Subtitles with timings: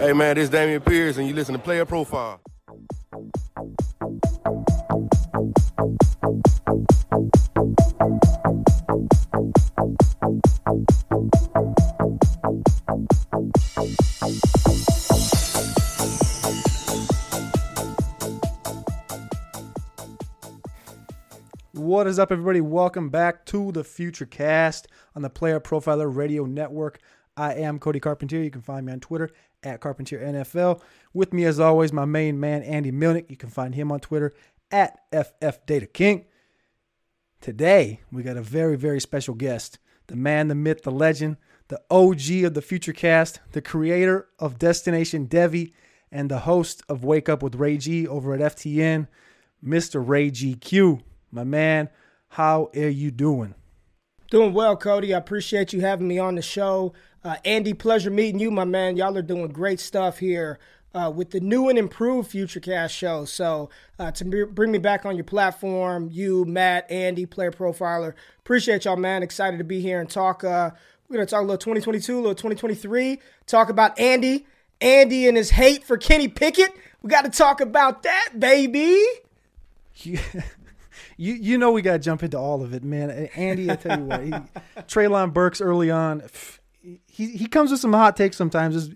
[0.00, 2.40] Hey man, this is Dameon Pierce and you listen to Player Profile.
[21.72, 22.60] What is up, everybody?
[22.60, 24.84] Welcome back to the Futurecast
[25.16, 27.00] on the Player Profiler Radio Network.
[27.36, 28.42] I am Cody Carpentier.
[28.42, 29.30] You can find me on Twitter
[29.62, 30.80] at Carpentier NFL.
[31.12, 33.30] With me, as always, my main man, Andy Mlyniec.
[33.30, 34.34] You can find him on Twitter
[34.70, 36.26] at FF Data King.
[37.40, 39.78] Today, we got a very, very special guest
[40.08, 41.36] the man, the myth, the legend,
[41.68, 45.72] the OG of the Futurecast, the creator of Destination Devy,
[46.10, 49.06] and the host of Wake Up with Ray G over at FTN,
[49.62, 50.02] Mr.
[50.06, 51.02] Ray GQ.
[51.30, 51.90] My man,
[52.30, 53.54] how are you doing?
[54.30, 55.14] Doing well, Cody.
[55.14, 56.92] I appreciate you having me on the show.
[57.24, 58.96] Uh, Andy, pleasure meeting you, my man.
[58.96, 60.58] Y'all are doing great stuff here
[60.94, 63.24] uh, with the new and improved Futurecast show.
[63.24, 68.14] So uh, to be, bring me back on your platform, you, Matt, Andy, Player Profiler,
[68.40, 69.22] appreciate y'all, man.
[69.22, 70.44] Excited to be here and talk.
[70.44, 70.70] Uh,
[71.08, 73.18] we're gonna talk a little 2022, a little 2023.
[73.46, 74.46] Talk about Andy,
[74.80, 76.72] Andy and his hate for Kenny Pickett.
[77.02, 79.02] We got to talk about that, baby.
[79.96, 80.20] Yeah.
[81.16, 83.10] you you know we got to jump into all of it, man.
[83.34, 84.30] Andy, I tell you what, he,
[84.82, 86.22] Treylon Burks early on,
[86.82, 88.90] he he comes with some hot takes sometimes.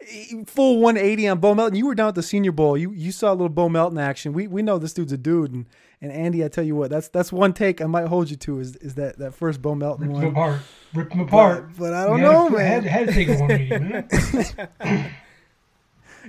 [0.00, 1.76] It's full 180 on Bo Melton.
[1.76, 2.76] You were down at the Senior Bowl.
[2.76, 4.32] You you saw a little Bo Melton action.
[4.32, 5.66] We we know this dude's a dude, and
[6.00, 8.60] and Andy, I tell you what, that's that's one take I might hold you to
[8.60, 10.24] is is that that first Bo Melton Rip one.
[10.26, 10.60] apart.
[10.94, 11.68] Rip them apart.
[11.70, 12.84] But, but I don't know, to, man.
[12.84, 13.78] Had, had to take a 180,
[14.84, 15.14] man.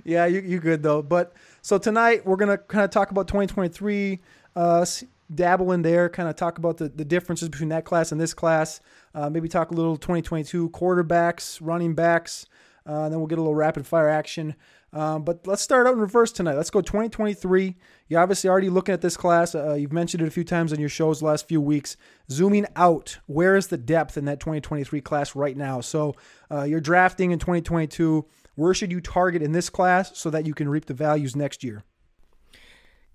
[0.06, 1.02] Yeah, you you good though.
[1.02, 4.20] But so tonight we're gonna kind of talk about 2023,
[4.56, 4.86] uh,
[5.34, 8.34] dabble in there, kind of talk about the, the differences between that class and this
[8.34, 8.80] class.
[9.14, 12.46] Uh, maybe talk a little 2022 quarterbacks, running backs.
[12.88, 14.56] Uh, and then we'll get a little rapid fire action.
[14.92, 16.56] Um, but let's start out in reverse tonight.
[16.56, 17.76] Let's go 2023.
[18.08, 19.54] You're obviously already looking at this class.
[19.54, 21.96] Uh, you've mentioned it a few times on your shows the last few weeks.
[22.32, 25.82] Zooming out, where is the depth in that 2023 class right now?
[25.82, 26.16] So
[26.50, 28.26] uh, you're drafting in 2022.
[28.56, 31.64] Where should you target in this class so that you can reap the values next
[31.64, 31.84] year?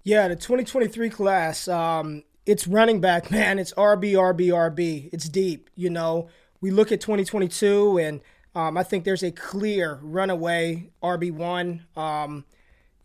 [0.07, 3.59] Yeah, the 2023 class, um, it's running back, man.
[3.59, 5.09] It's RB, RB, RB.
[5.13, 5.71] It's deep.
[5.75, 6.29] You know,
[6.61, 8.21] we look at 2022, and
[8.55, 11.97] um, I think there's a clear runaway RB1.
[11.97, 12.45] Um,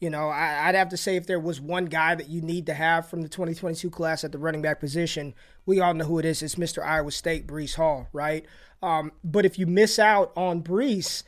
[0.02, 2.66] you know, I, I'd have to say if there was one guy that you need
[2.66, 5.34] to have from the 2022 class at the running back position,
[5.66, 6.44] we all know who it is.
[6.44, 6.84] It's Mr.
[6.86, 8.46] Iowa State, Breece Hall, right?
[8.84, 11.24] Um, but if you miss out on Breece,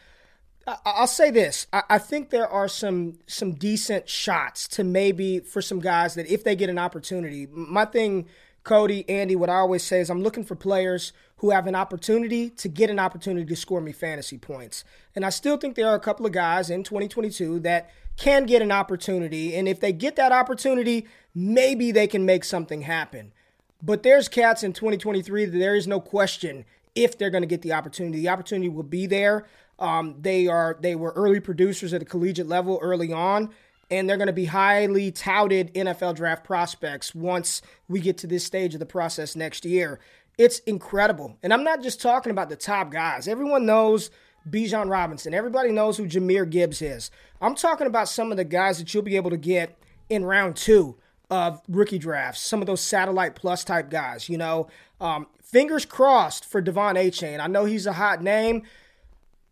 [0.67, 5.79] I'll say this: I think there are some some decent shots to maybe for some
[5.79, 7.47] guys that if they get an opportunity.
[7.51, 8.27] My thing,
[8.63, 12.51] Cody, Andy, what I always say is I'm looking for players who have an opportunity
[12.51, 14.83] to get an opportunity to score me fantasy points,
[15.15, 18.61] and I still think there are a couple of guys in 2022 that can get
[18.61, 23.33] an opportunity, and if they get that opportunity, maybe they can make something happen.
[23.81, 27.63] But there's cats in 2023 that there is no question if they're going to get
[27.63, 28.19] the opportunity.
[28.19, 29.47] The opportunity will be there.
[29.81, 33.49] Um, they are they were early producers at the collegiate level early on,
[33.89, 38.45] and they're going to be highly touted NFL draft prospects once we get to this
[38.45, 39.99] stage of the process next year.
[40.37, 43.27] It's incredible, and I'm not just talking about the top guys.
[43.27, 44.11] Everyone knows
[44.49, 45.33] Bijan Robinson.
[45.33, 47.09] Everybody knows who Jahmyr Gibbs is.
[47.41, 49.77] I'm talking about some of the guys that you'll be able to get
[50.09, 50.97] in round two
[51.31, 54.67] of rookie drafts, some of those satellite plus type guys, you know.
[54.99, 57.39] Um, fingers crossed for Devon Achane.
[57.39, 58.63] I know he's a hot name.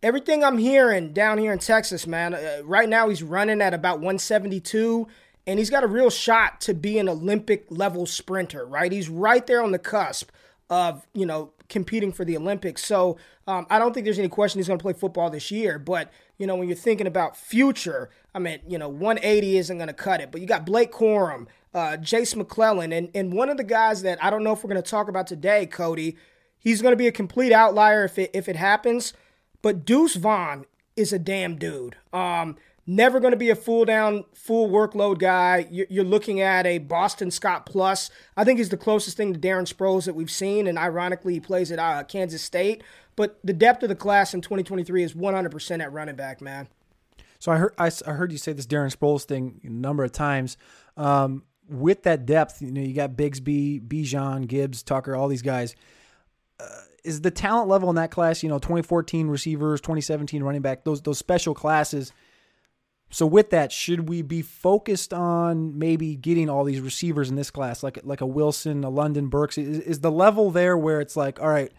[0.02, 3.97] Everything I'm hearing down here in Texas, man, uh, right now he's running at about
[3.97, 5.08] 172,
[5.46, 8.94] and he's got a real shot to be an Olympic level sprinter, right?
[8.94, 10.32] He's right there on the cusp
[10.70, 12.85] of, you know, competing for the Olympics.
[12.85, 15.78] So um, I don't think there's any question he's going to play football this year.
[15.78, 19.88] But, you know, when you're thinking about future, I mean, you know, 180 isn't going
[19.88, 20.32] to cut it.
[20.32, 24.23] But you got Blake Corum, uh, Jase McClellan, and, and one of the guys that
[24.23, 26.16] I don't know if we're going to talk about today, Cody,
[26.58, 29.14] he's going to be a complete outlier if it, if it happens.
[29.61, 30.66] But Deuce Vaughn
[30.96, 31.96] is a damn dude.
[32.14, 35.67] Um, never going to be a full down, full workload guy.
[35.70, 38.09] You're looking at a Boston Scott plus.
[38.35, 41.40] I think he's the closest thing to Darren Sproles that we've seen, and ironically, he
[41.40, 42.84] plays at uh, Kansas State.
[43.16, 46.67] But the depth of the class in 2023 is 100% at running back, man.
[47.40, 50.11] So I heard I, I heard you say this Darren Sproles thing a number of
[50.11, 50.58] times.
[50.97, 55.76] Um, with that depth, you know, you got Bigsby, Bijan, Gibbs, Tucker, all these guys.
[56.59, 56.66] Uh,
[57.03, 61.01] is the talent level in that class, you know, 2014 receivers, 2017 running back, those
[61.01, 62.11] those special classes.
[63.11, 67.49] So with that, should we be focused on maybe getting all these receivers in this
[67.49, 69.57] class, like like a Wilson, a London Burks?
[69.57, 71.72] Is, is the level there where it's like, all right,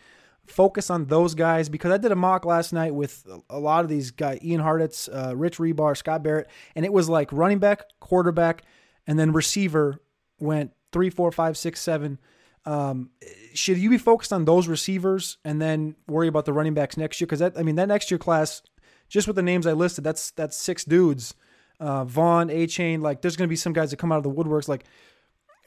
[0.47, 3.91] focus on those guys because I did a mock last night with a lot of
[3.91, 7.85] these guys, Ian Hartitz, uh, Rich Hribar, Scott Barrett, and it was like running back,
[8.01, 8.63] quarterback,
[9.07, 10.01] and then receiver
[10.39, 12.19] went three, four, five, six, seven.
[12.67, 13.11] Um,
[13.55, 17.21] should you be focused on those receivers and then worry about the running backs next
[17.21, 17.27] year?
[17.27, 18.63] Because that, I mean, that next year class,
[19.09, 21.35] just with the names I listed, that's that's six dudes.
[21.79, 24.31] Uh, Vaughn, Achane, like there's going to be some guys that come out of the
[24.31, 24.69] woodworks.
[24.69, 24.85] Like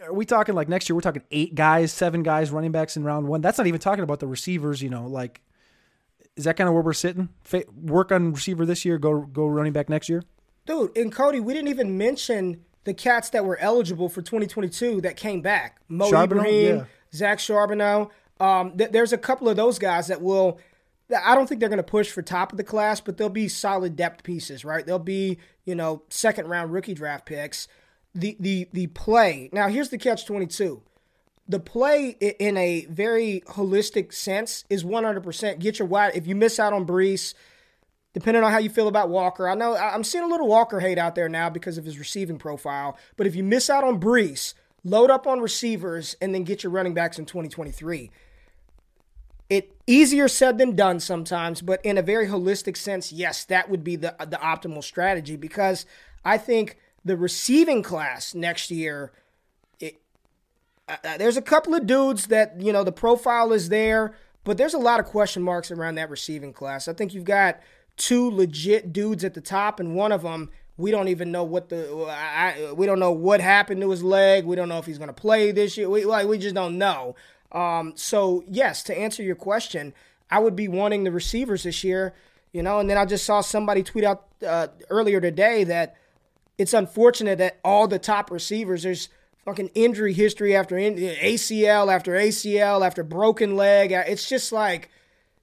[0.03, 0.95] are we talking like next year?
[0.95, 3.41] We're talking eight guys, seven guys, running backs in round one.
[3.41, 4.81] That's not even talking about the receivers.
[4.81, 5.41] You know, like
[6.35, 7.29] is that kind of where we're sitting?
[7.75, 10.23] work on receiver this year, go go running back next year.
[10.65, 15.17] Dude, and Cody, we didn't even mention the cats that were eligible for 2022 that
[15.17, 15.79] came back.
[15.87, 16.85] Mo Charbonnet, Ibrahim, yeah.
[17.13, 18.09] Zach Charbonnet.
[18.39, 20.59] Um, th- there's a couple of those guys that will.
[21.25, 23.47] I don't think they're going to push for top of the class, but they'll be
[23.47, 24.85] solid depth pieces, right?
[24.85, 27.67] They'll be, you know, second round rookie draft picks
[28.15, 29.49] the the the play.
[29.51, 30.81] Now here's the catch 22.
[31.47, 32.09] The play
[32.39, 36.15] in a very holistic sense is 100% get your wide.
[36.15, 37.33] If you miss out on Breece,
[38.13, 40.97] depending on how you feel about Walker, I know I'm seeing a little Walker hate
[40.97, 42.97] out there now because of his receiving profile.
[43.17, 46.71] But if you miss out on Breece, load up on receivers and then get your
[46.71, 48.11] running backs in 2023.
[49.49, 53.83] It easier said than done sometimes, but in a very holistic sense, yes, that would
[53.83, 55.85] be the the optimal strategy because
[56.23, 59.11] I think the receiving class next year,
[59.79, 60.01] it,
[60.87, 64.57] uh, uh, there's a couple of dudes that, you know, the profile is there, but
[64.57, 66.87] there's a lot of question marks around that receiving class.
[66.87, 67.59] I think you've got
[67.97, 71.69] two legit dudes at the top, and one of them, we don't even know what
[71.69, 74.45] the I, we don't know what happened to his leg.
[74.45, 75.89] We don't know if he's going to play this year.
[75.89, 77.15] We like we just don't know.
[77.51, 79.93] Um, so yes, to answer your question,
[80.31, 82.13] I would be wanting the receivers this year.
[82.51, 85.95] You know, and then I just saw somebody tweet out uh, earlier today that
[86.57, 89.09] it's unfortunate that all the top receivers, there's
[89.45, 93.91] fucking injury history after in, ACL after ACL after broken leg.
[93.91, 94.89] It's just like,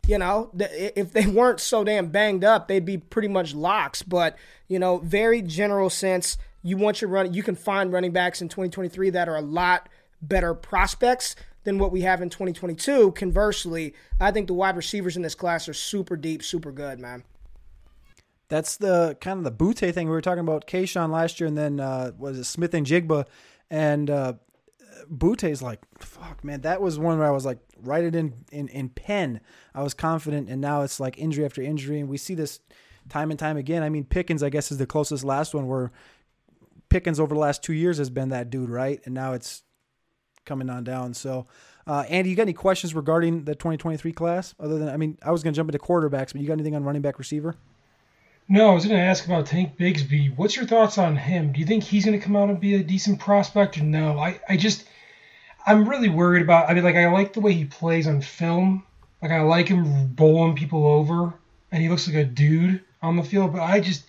[0.07, 4.03] you know, if they weren't so damn banged up, they'd be pretty much locks.
[4.03, 4.37] But,
[4.69, 8.49] you know, very general sense, you want your run, you can find running backs in
[8.49, 9.89] 2023 that are a lot
[10.23, 13.13] better prospects than what we have in 2022.
[13.13, 17.25] Conversely, I think the wide receivers in this class are super deep, super good, man.
[18.49, 21.57] That's the kind of the Boutte thing we were talking about Kayshon last year, and
[21.57, 23.27] then uh, was it Smith-Njigba,
[23.71, 24.33] and uh,
[25.43, 28.69] is like, fuck, man, that was one where I was like, write it in, in
[28.69, 29.41] in pen.
[29.75, 32.61] I was confident, and now it's like injury after injury, and we see this
[33.09, 33.83] time and time again.
[33.83, 35.91] I mean, Pickens, I guess, is the closest last one where
[36.89, 39.01] Pickens over the last two years has been that dude, right?
[39.05, 39.63] And now it's
[40.45, 41.15] coming on down.
[41.15, 41.47] So,
[41.87, 44.55] uh, Andy, you got any questions regarding the 2023 class?
[44.59, 46.75] Other than, I mean, I was going to jump into quarterbacks, but you got anything
[46.75, 47.57] on running back receiver?
[48.49, 50.37] No, I was going to ask about Tank Bigsby.
[50.37, 51.53] What's your thoughts on him?
[51.53, 54.19] Do you think he's going to come out and be a decent prospect or no?
[54.19, 54.85] I, I just,
[55.71, 56.69] I'm really worried about.
[56.69, 58.85] I mean, like, I like the way he plays on film.
[59.23, 61.33] Like, I like him bowling people over,
[61.71, 63.53] and he looks like a dude on the field.
[63.53, 64.05] But I just,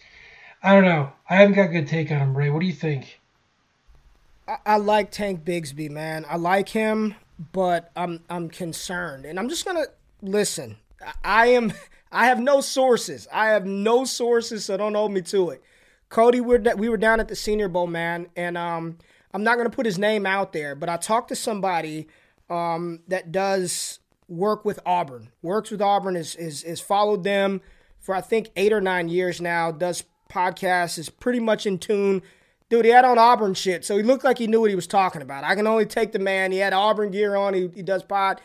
[0.63, 1.11] I don't know.
[1.29, 2.49] I haven't got a good take on him, Ray.
[2.49, 3.19] What do you think?
[4.47, 6.25] I, I like Tank Bigsby, man.
[6.27, 7.13] I like him,
[7.53, 9.85] but I'm I'm concerned, and I'm just gonna
[10.23, 10.77] listen.
[11.23, 11.73] I am
[12.11, 13.27] I have no sources.
[13.31, 15.61] I have no sources, so don't hold me to it.
[16.09, 18.97] Cody, we're we were down at the Senior Bowl, man, and um,
[19.33, 22.07] I'm not gonna put his name out there, but I talked to somebody
[22.49, 25.29] um, that does work with Auburn.
[25.41, 27.61] Works with Auburn is is is followed them
[27.99, 29.71] for I think eight or nine years now.
[29.71, 32.21] Does podcasts is pretty much in tune.
[32.69, 34.87] Dude, he had on Auburn shit, so he looked like he knew what he was
[34.87, 35.43] talking about.
[35.43, 36.53] I can only take the man.
[36.53, 37.53] He had Auburn gear on.
[37.53, 38.39] He, he does pod.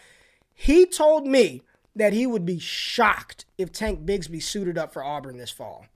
[0.53, 1.63] He told me
[1.95, 5.87] that he would be shocked if Tank Bigsby suited up for Auburn this fall.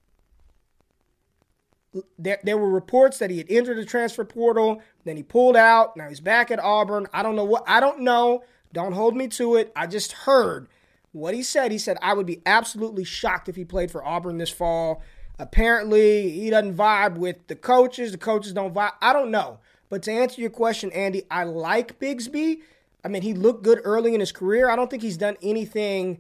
[2.19, 5.97] There, there were reports that he had entered the transfer portal, then he pulled out.
[5.97, 7.07] Now he's back at Auburn.
[7.13, 8.45] I don't know what, I don't know.
[8.73, 9.73] Don't hold me to it.
[9.75, 10.69] I just heard
[11.13, 11.73] what he said.
[11.73, 15.03] He said, I would be absolutely shocked if he played for Auburn this fall.
[15.41, 18.13] Apparently, he doesn't vibe with the coaches.
[18.13, 18.93] The coaches don't vibe.
[19.01, 19.59] I don't know.
[19.89, 22.61] But to answer your question, Andy, I like Bigsby
[23.05, 24.71] I mean, he looked good early in his career.
[24.71, 26.19] I don't think he's done anything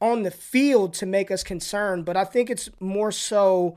[0.00, 3.76] on the field to make us concerned, but I think it's more so.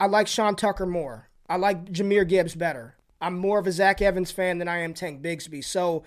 [0.00, 1.28] I like Sean Tucker more.
[1.48, 2.96] I like Jahmyr Gibbs better.
[3.20, 5.62] I'm more of a Zach Evans fan than I am Tank Bigsby.
[5.62, 6.04] So,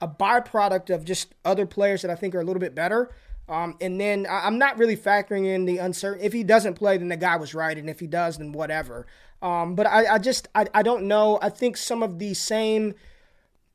[0.00, 3.10] a byproduct of just other players that I think are a little bit better.
[3.48, 6.22] Um, and then I'm not really factoring in the uncertain.
[6.22, 9.06] If he doesn't play, then the guy was right, and if he does, then whatever.
[9.40, 11.38] Um, but I, I just I, I don't know.
[11.40, 12.94] I think some of the same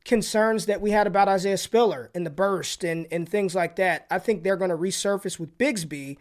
[0.04, 4.06] concerns that we had about Isaiah Spiller and the burst and and things like that.
[4.10, 6.18] I think they're going to resurface with Bigsby.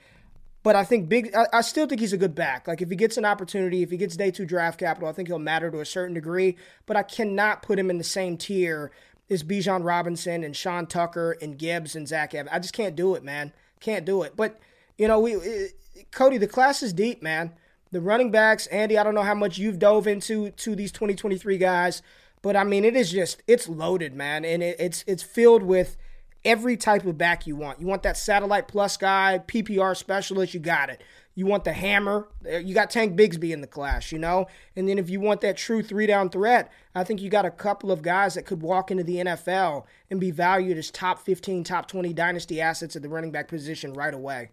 [0.63, 1.33] But I think big.
[1.35, 2.67] I, I, still think he's a good back.
[2.67, 5.27] Like if he gets an opportunity, if he gets day two draft capital, I think
[5.27, 6.55] he'll matter to a certain degree.
[6.85, 8.91] But I cannot put him in the same tier
[9.29, 12.53] as Bijan Robinson and Sean Tucker and Gibbs and Zach Evans.
[12.53, 13.53] I just can't do it, man.
[13.79, 14.33] Can't do it.
[14.35, 14.59] But
[14.97, 15.73] you know, we it,
[16.11, 17.53] Cody, the class is deep, man.
[17.91, 18.97] The running backs, Andy.
[18.97, 22.01] I don't know how much you've dove into to these 2023 guys,
[22.41, 25.97] but I mean, it is just it's loaded, man, and it, it's it's filled with
[26.43, 27.79] every type of back you want.
[27.79, 31.01] You want that satellite plus guy, PPR specialist, you got it.
[31.33, 34.47] You want the hammer, eh, you got Tank Bigsby in the class, you know?
[34.75, 37.51] And then if you want that true three down threat, I think you got a
[37.51, 41.63] couple of guys that could walk into the NFL and be valued as top 15,
[41.63, 44.51] top 20 dynasty assets at the running back position right away.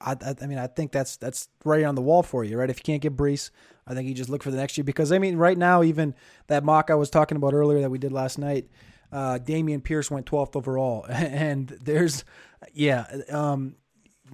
[0.00, 2.68] I, I, mean, I think that's that's right on the wall for you, right?
[2.68, 3.50] If you can't get Breece,
[3.86, 6.14] I think you just look for the next year because I mean, right now, even
[6.48, 8.68] that mock I was talking about earlier that we did last night,
[9.12, 12.24] uh, Dameon Pierce went 12th overall, and there's,
[12.72, 13.76] yeah, um,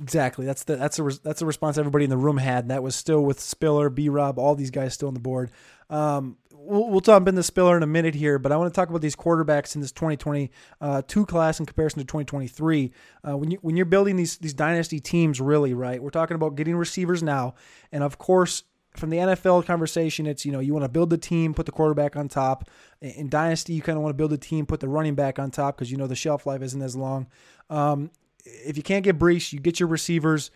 [0.00, 0.46] exactly.
[0.46, 2.64] That's the that's a that's a response everybody in the room had.
[2.64, 4.08] And that was still with Spiller, B.
[4.08, 5.50] Rob, all these guys still on the board.
[5.90, 8.78] Um, we'll, we'll talk about the Spiller in a minute here, but I want to
[8.78, 10.50] talk about these quarterbacks in this 2022
[10.80, 12.92] uh, class in comparison to 2023.
[13.28, 16.02] Uh, when you when you're building these these dynasty teams, really, right?
[16.02, 17.54] We're talking about getting receivers now,
[17.90, 18.64] and of course,
[18.94, 21.72] from the NFL conversation, it's you know you want to build the team, put the
[21.72, 22.68] quarterback on top.
[23.00, 25.50] In dynasty, you kind of want to build a team, put the running back on
[25.50, 27.26] top because you know the shelf life isn't as long.
[27.70, 28.10] Um,
[28.44, 30.50] if you can't get Breece, you get your receivers.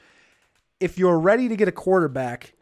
[0.81, 2.55] If you're ready to get a quarterback,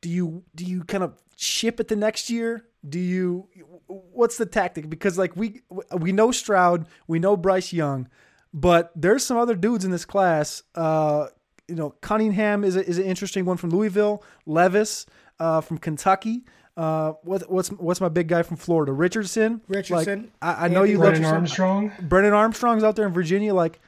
[0.00, 2.66] do you do you kind of ship it the next year?
[2.88, 3.48] Do you
[3.86, 4.88] what's the tactic?
[4.88, 5.62] Because like we
[5.96, 8.08] we know Stroud, we know Bryce Young,
[8.54, 10.62] but there's some other dudes in this class.
[10.74, 11.26] Uh,
[11.70, 14.22] you know, Cunningham is a, is an interesting one from Louisville.
[14.44, 15.06] Levis
[15.38, 16.44] uh, from Kentucky.
[16.76, 18.92] Uh, what, what's what's my big guy from Florida?
[18.92, 19.60] Richardson.
[19.68, 20.30] Richardson.
[20.42, 21.92] Like, I, I know you love Brennan Armstrong.
[22.00, 23.54] Brennan Armstrong's out there in Virginia.
[23.54, 23.80] Like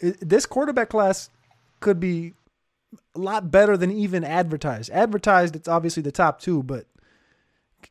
[0.00, 1.30] this quarterback class
[1.80, 2.34] could be
[3.14, 4.90] a lot better than even advertised.
[4.90, 6.86] Advertised, it's obviously the top two, but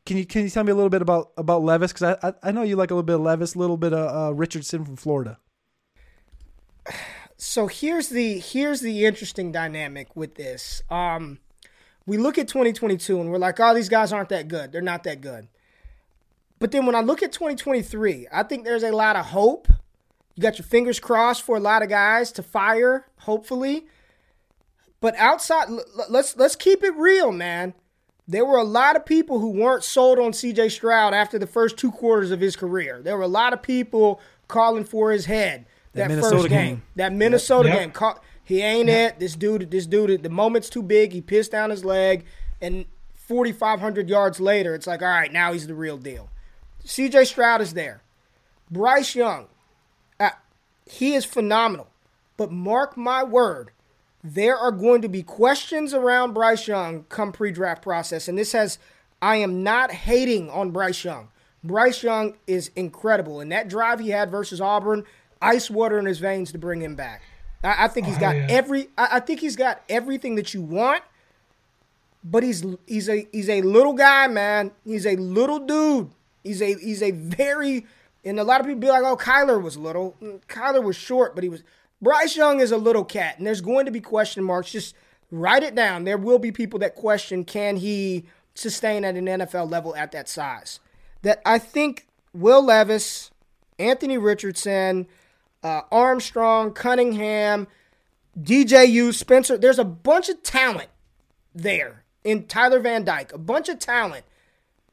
[0.06, 1.92] can you can you tell me a little bit about about Levis?
[1.92, 3.92] Because I, I, I know you like a little bit of Levis, a little bit
[3.92, 5.38] of uh, Richardson from Florida.
[7.42, 10.82] So here's the here's the interesting dynamic with this.
[10.90, 11.38] Um,
[12.04, 14.72] we look at 2022 and we're like, oh, these guys aren't that good.
[14.72, 15.48] They're not that good.
[16.58, 19.68] But then when I look at 2023, I think there's a lot of hope.
[20.34, 23.86] You got your fingers crossed for a lot of guys to fire, hopefully.
[25.00, 25.68] But outside,
[26.10, 27.72] let's let's keep it real, man.
[28.28, 31.78] There were a lot of people who weren't sold on CJ Stroud after the first
[31.78, 33.00] two quarters of his career.
[33.00, 36.48] There were a lot of people calling for his head that, that first game.
[36.48, 36.82] game.
[36.96, 37.94] That Minnesota yep.
[37.94, 38.14] game.
[38.44, 39.12] He ain't yep.
[39.12, 39.20] it.
[39.20, 41.12] This dude, this dude, the moment's too big.
[41.12, 42.24] He pissed down his leg,
[42.60, 46.28] and 4,500 yards later, it's like, all right, now he's the real deal.
[46.84, 48.02] CJ Stroud is there.
[48.70, 49.46] Bryce Young,
[50.18, 50.30] uh,
[50.86, 51.88] he is phenomenal.
[52.36, 53.70] But mark my word,
[54.24, 58.78] there are going to be questions around Bryce Young come pre-draft process, and this has.
[59.22, 61.28] I am not hating on Bryce Young.
[61.62, 65.04] Bryce Young is incredible, and that drive he had versus Auburn,
[65.40, 67.22] ice water in his veins to bring him back.
[67.62, 68.46] I, I think he's got oh, yeah.
[68.48, 68.88] every.
[68.96, 71.02] I, I think he's got everything that you want,
[72.24, 74.72] but he's he's a he's a little guy, man.
[74.84, 76.10] He's a little dude.
[76.42, 77.86] He's a he's a very
[78.24, 80.16] and a lot of people be like, oh, Kyler was little.
[80.22, 81.62] Mm, Kyler was short, but he was
[82.02, 84.70] Bryce Young is a little cat, and there's going to be question marks.
[84.70, 84.94] Just
[85.30, 86.04] write it down.
[86.04, 90.28] There will be people that question can he sustain at an NFL level at that
[90.28, 90.80] size.
[91.22, 93.30] That I think Will Levis,
[93.78, 95.06] Anthony Richardson,
[95.62, 97.66] uh, Armstrong, Cunningham,
[98.38, 99.58] DJU, Spencer.
[99.58, 100.88] There's a bunch of talent
[101.54, 104.24] there in Tyler Van Dyke, a bunch of talent,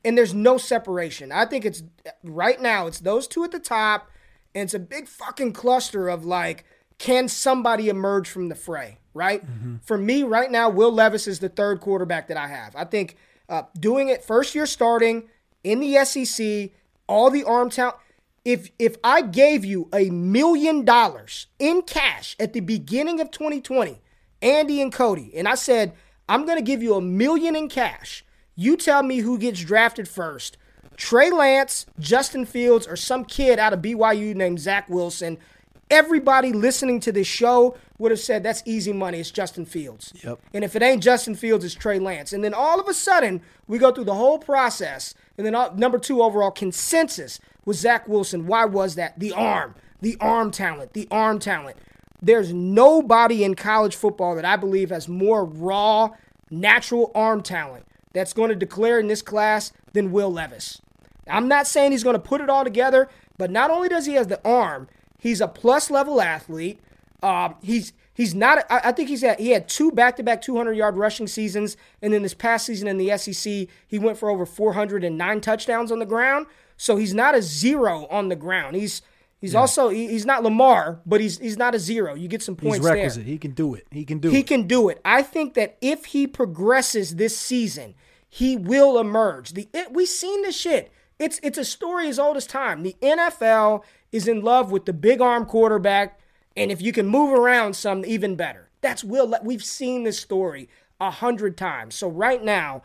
[0.04, 1.32] and there's no separation.
[1.32, 1.84] I think it's
[2.24, 4.10] right now, it's those two at the top,
[4.56, 6.66] and it's a big fucking cluster of like,
[6.98, 9.46] can somebody emerge from the fray, right?
[9.46, 9.76] Mm-hmm.
[9.84, 12.76] For me, right now, Will Levis is the third quarterback that I have.
[12.76, 13.18] I think
[13.50, 15.30] uh, doing it first year starting
[15.64, 16.72] in the SEC,
[17.08, 17.98] all the arm talent.
[18.48, 24.00] If if I gave you a million dollars in cash at the beginning of 2020,
[24.42, 25.92] Andy and Cody, and I said
[26.30, 28.24] I'm to give you a million in cash,
[28.56, 30.56] you tell me who gets drafted first.
[30.96, 35.40] Trey Lance, Justin Fields, or some kid out of BYU named Zach Wilson
[35.90, 39.20] everybody listening to this show would have said that's easy money.
[39.20, 40.14] It's Justin Fields.
[40.24, 40.40] Yep.
[40.54, 42.34] And if it ain't Justin Fields, it's Trey Lance.
[42.34, 45.14] And then all of a sudden, we go through the whole process.
[45.38, 48.48] And then uh, number two overall consensus was Zach Wilson.
[48.48, 49.20] Why was that?
[49.20, 51.78] The arm, the arm talent, the arm talent.
[52.22, 56.10] There's nobody in college football that I believe has more raw,
[56.50, 60.82] natural arm talent that's going to declare in this class than Will Levis.
[61.30, 64.14] I'm not saying he's going to put it all together, but not only does he
[64.14, 64.88] have the arm,
[65.18, 66.80] he's a plus level athlete.
[67.24, 68.60] Um, he's he's not.
[68.70, 71.78] I, I think he's at, he had two back to back 200 yard rushing seasons,
[72.02, 76.00] and then this past season in the SEC, he went for over 409 touchdowns on
[76.00, 76.46] the ground.
[76.78, 78.76] So he's not a zero on the ground.
[78.76, 79.02] He's
[79.42, 82.14] he's also he, he's not Lamar, but he's he's not a zero.
[82.14, 82.94] You get some points He's there.
[82.94, 83.26] requisite.
[83.26, 83.88] He can do it.
[83.90, 84.48] He can do He it.
[84.48, 85.02] can do it.
[85.04, 87.96] I think that if he progresses this season,
[88.30, 89.54] he will emerge.
[89.54, 90.92] The it, we seen this shit.
[91.20, 92.84] It's it's a story as old as time.
[92.84, 96.20] The NFL is in love with the big arm quarterback,
[96.56, 98.70] and if you can move around some, even better.
[98.82, 99.34] That's Will.
[99.44, 100.70] We've seen this story
[101.00, 101.96] a hundred times.
[101.96, 102.84] So right now,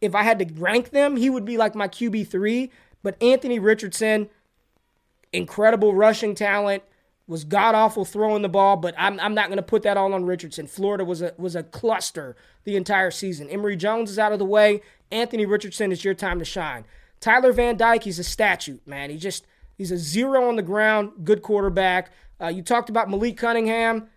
[0.00, 2.70] if I had to rank them, he would be like my QB three.
[3.02, 4.30] But Anthony Richardson,
[5.32, 6.84] incredible rushing talent,
[7.26, 10.12] was god awful throwing the ball, but I'm, I'm not going to put that all
[10.12, 10.66] on Richardson.
[10.66, 13.48] Florida was a was a cluster the entire season.
[13.48, 14.82] Emory Jones is out of the way.
[15.10, 16.84] Anthony Richardson is your time to shine.
[17.20, 19.10] Tyler Van Dyke, he's a statue, man.
[19.10, 22.12] He just he's a zero on the ground, good quarterback.
[22.40, 24.08] Uh, you talked about Malik Cunningham,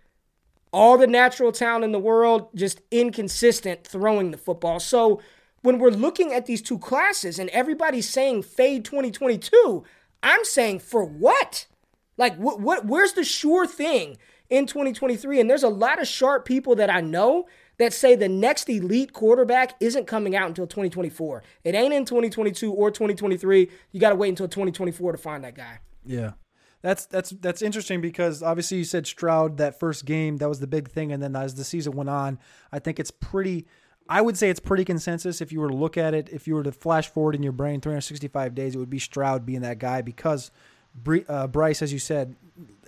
[0.72, 4.80] all the natural talent in the world, just inconsistent throwing the football.
[4.80, 5.20] So
[5.62, 9.84] when we're looking at these two classes and everybody's saying fade 2022,
[10.22, 11.66] I'm saying for what?
[12.16, 14.18] Like what what where's the sure thing
[14.50, 15.40] in 2023?
[15.40, 17.46] And there's a lot of sharp people that I know
[17.78, 21.42] that say the next elite quarterback isn't coming out until 2024.
[21.64, 23.70] It ain't in 2022 or 2023.
[23.92, 25.78] You got to wait until 2024 to find that guy.
[26.04, 26.32] Yeah.
[26.80, 30.68] That's that's that's interesting because obviously you said Stroud that first game that was the
[30.68, 32.38] big thing, and then as the season went on,
[32.70, 33.66] I think it's pretty.
[34.08, 36.28] I would say it's pretty consensus if you were to look at it.
[36.30, 39.44] If you were to flash forward in your brain 365 days, it would be Stroud
[39.44, 40.50] being that guy because
[41.28, 42.36] uh, Bryce, as you said,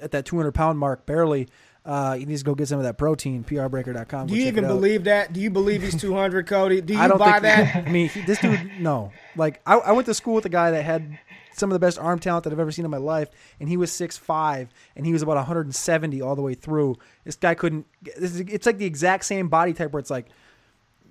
[0.01, 1.49] at that 200 pound mark, barely.
[1.85, 3.43] Uh, he needs to go get some of that protein.
[3.43, 4.27] PRBreaker.com.
[4.27, 5.33] Do you even believe that?
[5.33, 6.81] Do you believe he's 200, Cody?
[6.81, 7.43] Do you I don't buy think.
[7.43, 7.77] that?
[7.87, 9.13] I mean, he, this dude, no.
[9.37, 11.19] Like, I, I went to school with a guy that had
[11.53, 13.77] some of the best arm talent that I've ever seen in my life, and he
[13.77, 16.97] was 6'5", and he was about 170 all the way through.
[17.25, 17.87] This guy couldn't.
[18.05, 20.27] It's like the exact same body type where it's like,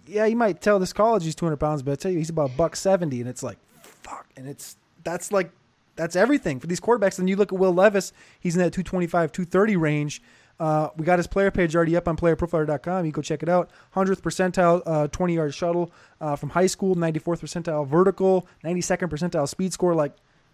[0.05, 2.55] yeah, you might tell this college he's 200 pounds, but I tell you, he's about
[2.55, 5.51] buck 70, and it's like, fuck, and it's that's like
[5.95, 7.19] that's everything for these quarterbacks.
[7.19, 10.21] And you look at Will Levis, he's in that 225, 230 range.
[10.59, 13.05] Uh, we got his player page already up on playerprofiler.com.
[13.05, 13.69] You go check it out.
[13.95, 19.47] 100th percentile, uh, 20 yard shuttle uh, from high school, 94th percentile vertical, 92nd percentile
[19.47, 19.95] speed score.
[19.95, 20.13] Like,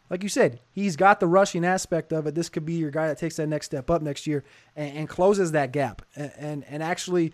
[0.09, 2.35] like you said, he's got the rushing aspect of it.
[2.35, 4.43] This could be your guy that takes that next step up next year
[4.75, 6.03] and, and closes that gap.
[6.15, 7.33] And, and and actually,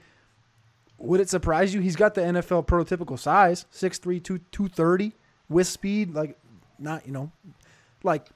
[0.97, 1.81] would it surprise you?
[1.81, 5.12] He's got the NFL prototypical size, 6'3", 2, 230
[5.49, 6.13] with speed.
[6.13, 6.38] Like,
[6.79, 7.31] not you know,
[8.03, 8.27] like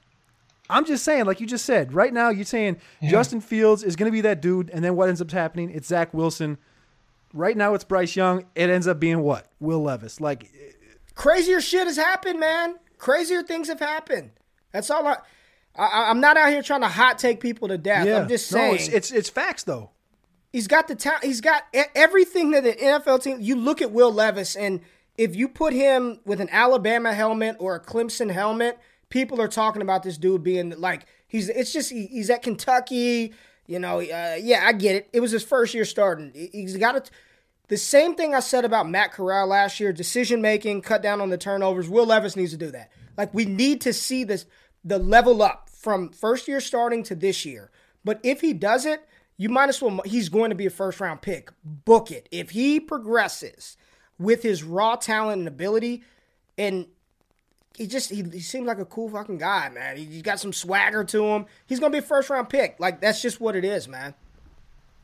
[0.68, 4.10] I'm just saying, like you just said, right now you're saying Justin Fields is going
[4.10, 5.70] to be that dude, and then what ends up happening?
[5.70, 6.58] It's Zach Wilson.
[7.32, 8.44] Right now it's Bryce Young.
[8.54, 9.46] It ends up being what?
[9.60, 10.20] Will Levis.
[10.20, 10.50] Like,
[11.14, 12.76] Crazier shit has happened, man.
[12.98, 14.30] Crazier things have happened.
[14.72, 15.18] That's all I.
[15.74, 18.06] I I'm not out here trying to hot take people to death.
[18.06, 19.90] yeah, I'm just no, saying it's, it's it's facts though.
[20.52, 21.24] he's got the talent.
[21.24, 23.38] He's got e- everything that an NFL team.
[23.40, 24.80] You look at Will Levis, and
[25.18, 29.82] if you put him with an Alabama helmet or a Clemson helmet, people are talking
[29.82, 31.48] about this dude being like he's.
[31.48, 33.32] It's just he, he's at Kentucky.
[33.66, 35.08] You know, uh, yeah, I get it.
[35.12, 36.32] It was his first year starting.
[36.34, 37.10] He- He's got it.
[37.68, 41.30] The same thing I said about Matt Corral last year: decision making, cut down on
[41.30, 41.88] the turnovers.
[41.88, 42.92] Will Levis needs to do that.
[43.16, 44.46] Like we need to see this
[44.84, 47.70] the level up from first year starting to this year.
[48.04, 50.00] But if he does it, you might as well.
[50.04, 51.50] He's going to be a first round pick.
[51.64, 52.28] Book it.
[52.30, 53.76] If he progresses
[54.18, 56.04] with his raw talent and ability,
[56.56, 56.86] and
[57.76, 59.96] he just he, he seems like a cool fucking guy, man.
[59.96, 61.46] He, he's got some swagger to him.
[61.66, 62.76] He's gonna be a first round pick.
[62.78, 64.14] Like that's just what it is, man.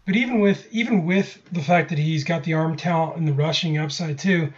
[0.06, 3.32] But even with even with the fact that he's got the arm talent and the
[3.32, 4.52] rushing upside too,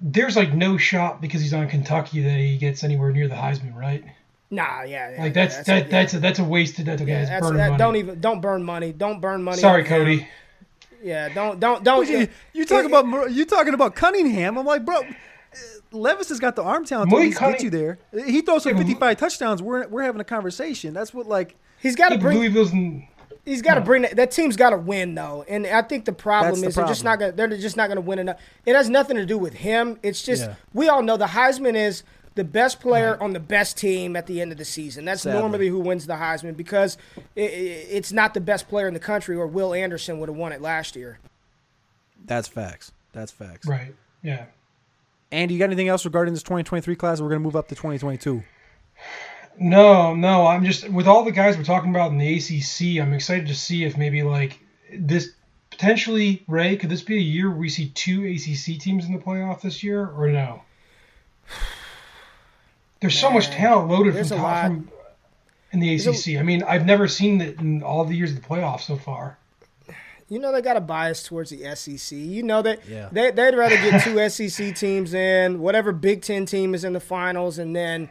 [0.00, 3.74] there's like no shot because he's on Kentucky that he gets anywhere near the Heisman,
[3.74, 4.04] right?
[4.50, 5.90] Nah, yeah, yeah, Like that's yeah, that yeah.
[5.90, 7.78] that's a that's a wasted that's okay, Yeah, that's- burning that- money.
[7.78, 8.92] Don't even don't burn money.
[8.92, 9.58] Don't burn money.
[9.58, 9.98] Sorry, on him.
[9.98, 10.28] Cody.
[11.02, 12.08] Yeah, don't don't don't.
[12.08, 14.56] You, you talking about you talking about Cunningham?
[14.56, 15.02] I'm like, bro.
[15.92, 17.98] Levis has got the arm talent to at get you there.
[18.26, 19.62] He throws some Yeah, 55 touchdowns.
[19.62, 20.94] We're we're having a conversation.
[20.94, 22.38] That's what like He's got to bring.
[22.38, 22.72] Louisville's
[23.44, 24.16] He's got to bring that.
[24.16, 26.86] That team's got to win though, and I think the problem That's the is they're
[26.86, 27.32] just not gonna.
[27.32, 28.40] They're just not gonna win enough.
[28.64, 29.98] It has nothing to do with him.
[30.02, 30.54] It's just Yeah.
[30.72, 32.04] we all know the Heisman is
[32.36, 35.04] the best player on the best team at the end of the season.
[35.04, 35.40] That's Sadly.
[35.40, 39.00] normally who wins the Heisman because i i it's not the best player in the
[39.00, 41.18] country, or Will Anderson would have won it last year.
[42.24, 42.92] That's facts.
[43.12, 43.66] That's facts.
[43.66, 43.94] Right.
[44.22, 44.46] Yeah.
[45.34, 47.20] Andy, you got anything else regarding this 2023 class?
[47.20, 48.42] We're going to move up to 2022.
[49.58, 50.46] No, no.
[50.46, 53.02] I'm just with all the guys we're talking about in the ACC.
[53.02, 54.60] I'm excited to see if maybe like
[54.96, 55.32] this
[55.70, 56.76] potentially Ray.
[56.76, 59.82] Could this be a year where we see two ACC teams in the playoff this
[59.82, 60.62] year, or no?
[63.00, 64.90] There's so much talent loaded from a top from
[65.72, 66.38] in the ACC.
[66.38, 69.36] I mean, I've never seen it in all the years of the playoffs so far.
[70.34, 72.18] You know they got a bias towards the SEC.
[72.18, 73.08] You know that Yeah.
[73.12, 77.00] they they'd rather get two SEC teams in, whatever Big Ten team is in the
[77.00, 78.08] finals, and then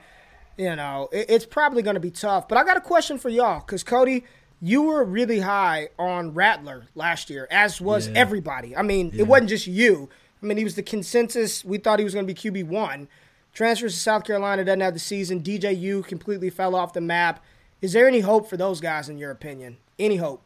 [0.58, 2.48] you know it, it's probably going to be tough.
[2.48, 4.24] But I got a question for y'all because Cody,
[4.62, 8.14] you were really high on Rattler last year, as was Yeah.
[8.20, 8.76] everybody.
[8.76, 10.08] I mean, it wasn't just you.
[10.42, 11.64] I mean, he was the consensus.
[11.66, 13.08] We thought he was going to be QB one.
[13.54, 15.42] Transfers to South Carolina, doesn't have the season.
[15.44, 17.44] DJU completely fell off the map.
[17.82, 19.78] Is there any hope for those guys, in your opinion?
[20.00, 20.42] Any hope?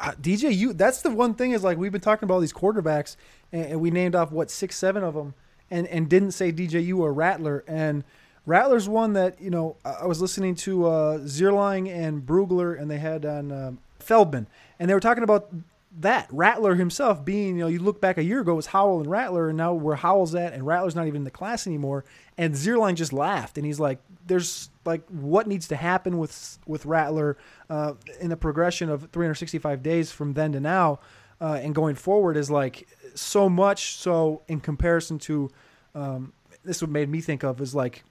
[0.00, 2.52] Uh, DJ, you that's the one thing is like we've been talking about all these
[2.52, 3.16] quarterbacks,
[3.52, 5.34] and, and we named off what six, seven of them,
[5.70, 8.04] and and didn't say DJU or Rattler, and
[8.46, 12.98] Rattler's one that you know I was listening to uh, Zierlein and Brugler, and they
[12.98, 14.46] had on um, Feldman,
[14.78, 15.52] and they were talking about
[16.00, 19.10] that Rattler himself being you know you look back a year ago was Howell and
[19.10, 22.04] Rattler, and now where Howell's at, and Rattler's not even in the class anymore,
[22.36, 26.86] and Zierlein just laughed, and he's like, there's like what needs to happen with with
[26.86, 27.36] Rattler
[27.68, 31.00] uh, in the progression of 365 days from then to now
[31.40, 35.50] uh, and going forward is like so much so in comparison to
[35.94, 36.32] um,
[36.64, 38.04] this what made me think of is like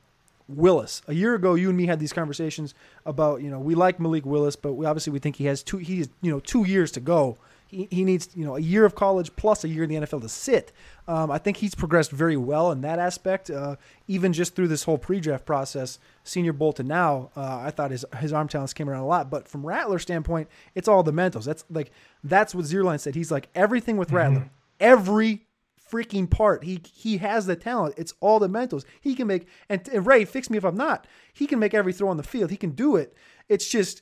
[0.48, 1.02] Willis.
[1.08, 2.74] A year ago, you and me had these conversations
[3.06, 5.78] about you know we like Malik Willis, but we obviously we think he has two
[5.78, 7.38] he's you know two years to go.
[7.68, 10.22] He, he needs you know a year of college plus a year in the NFL
[10.22, 10.72] to sit.
[11.08, 13.50] Um, I think he's progressed very well in that aspect.
[13.50, 13.76] Uh,
[14.08, 18.06] even just through this whole pre-draft process, Senior Bowl to now, uh, I thought his
[18.20, 19.30] his arm talents came around a lot.
[19.30, 21.46] But from Rattler's standpoint, it's all the mentals.
[21.46, 21.92] That's like
[22.24, 23.16] that's what Zierlein said.
[23.16, 24.50] He's like everything with Rattler,
[24.80, 25.48] every
[25.92, 26.64] freaking part.
[26.64, 27.96] He he has the talent.
[27.98, 28.86] It's all the mentals.
[29.02, 31.08] He can make and, and Ray, fix me if I'm not.
[31.34, 32.52] He can make every throw on the field.
[32.52, 33.16] He can do it.
[33.50, 34.02] It's just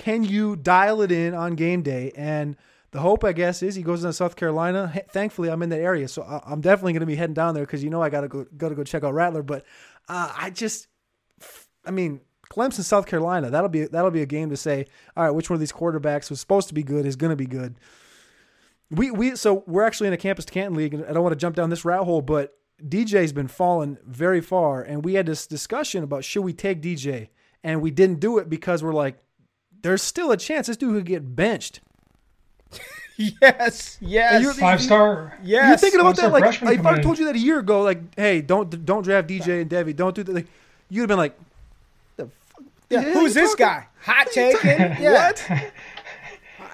[0.00, 2.10] can you dial it in on game day?
[2.16, 2.56] And
[2.90, 4.90] the hope, I guess, is he goes into South Carolina.
[5.10, 7.84] Thankfully, I'm in that area, so I'm definitely going to be heading down there because
[7.84, 9.42] you know I got to go got to go check out Rattler.
[9.42, 9.66] But
[10.08, 10.88] uh, I just,
[11.84, 13.50] I mean, Clemson, South Carolina.
[13.50, 14.86] That'll be that'll be a game to say,
[15.18, 17.36] all right, which one of these quarterbacks was supposed to be good is going to
[17.36, 17.74] be good.
[18.90, 21.34] We we so we're actually in a campus to Canton league, and I don't want
[21.34, 25.26] to jump down this rat hole, but DJ's been falling very far, and we had
[25.26, 27.28] this discussion about should we take DJ,
[27.62, 29.18] and we didn't do it because we're like,
[29.82, 31.80] there's still a chance this dude could get benched.
[33.16, 34.42] Yes, yes.
[34.42, 35.38] you- Five star.
[35.42, 35.68] Yes.
[35.68, 37.98] You're thinking about that like, like if I told you that a year ago, like,
[38.16, 40.34] hey, don't don't draft DJ and Devy, don't do that.
[40.34, 40.46] Like,
[40.88, 41.38] you'd have been like,
[42.16, 43.86] the fuck, Yeah, the who's this talking- guy?
[44.04, 44.70] Hot taking?
[45.02, 45.26] Yeah.
[45.32, 45.50] What?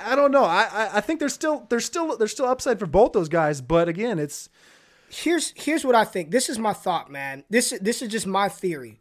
[0.04, 0.44] I don't know.
[0.44, 3.60] I, I I think there's still there's still there's still upside for both those guys,
[3.60, 4.48] but again, it's
[5.08, 6.30] Here's here's what I think.
[6.30, 7.42] This is my thought, man.
[7.50, 9.00] This this is just my theory.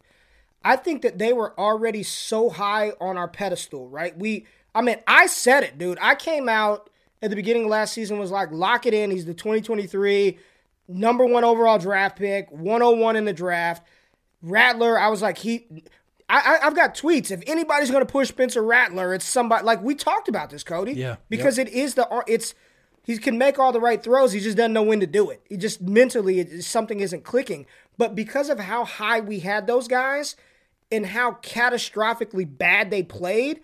[0.66, 4.18] I think that they were already so high on our pedestal, right?
[4.18, 5.96] We I mean, I said it, dude.
[6.02, 6.90] I came out
[7.22, 9.12] at the beginning of last season was like, lock it in.
[9.12, 10.38] He's the 2023
[10.88, 13.86] number one overall draft pick, 101 in the draft.
[14.42, 15.66] Rattler, I was like, he.
[16.28, 17.30] I, I've got tweets.
[17.30, 20.94] If anybody's going to push Spencer Rattler, it's somebody like we talked about this, Cody.
[20.94, 21.16] Yeah.
[21.28, 22.56] Because it is the it's
[23.04, 24.32] he can make all the right throws.
[24.32, 25.42] He just doesn't know when to do it.
[25.48, 27.66] He just mentally it, something isn't clicking.
[27.96, 30.34] But because of how high we had those guys
[30.90, 33.60] and how catastrophically bad they played,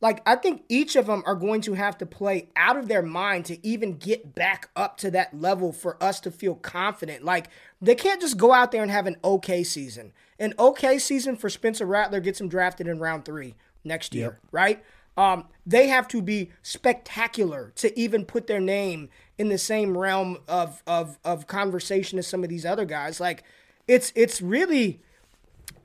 [0.00, 3.02] like I think each of them are going to have to play out of their
[3.02, 7.24] mind to even get back up to that level for us to feel confident.
[7.24, 7.48] Like
[7.82, 10.12] they can't just go out there and have an okay season.
[10.38, 14.82] An okay season for Spencer Rattler gets him drafted in round three next year, right?
[15.16, 20.38] Um, they have to be spectacular to even put their name in the same realm
[20.48, 23.20] of of of conversation as some of these other guys.
[23.20, 23.44] Like
[23.86, 25.02] it's it's really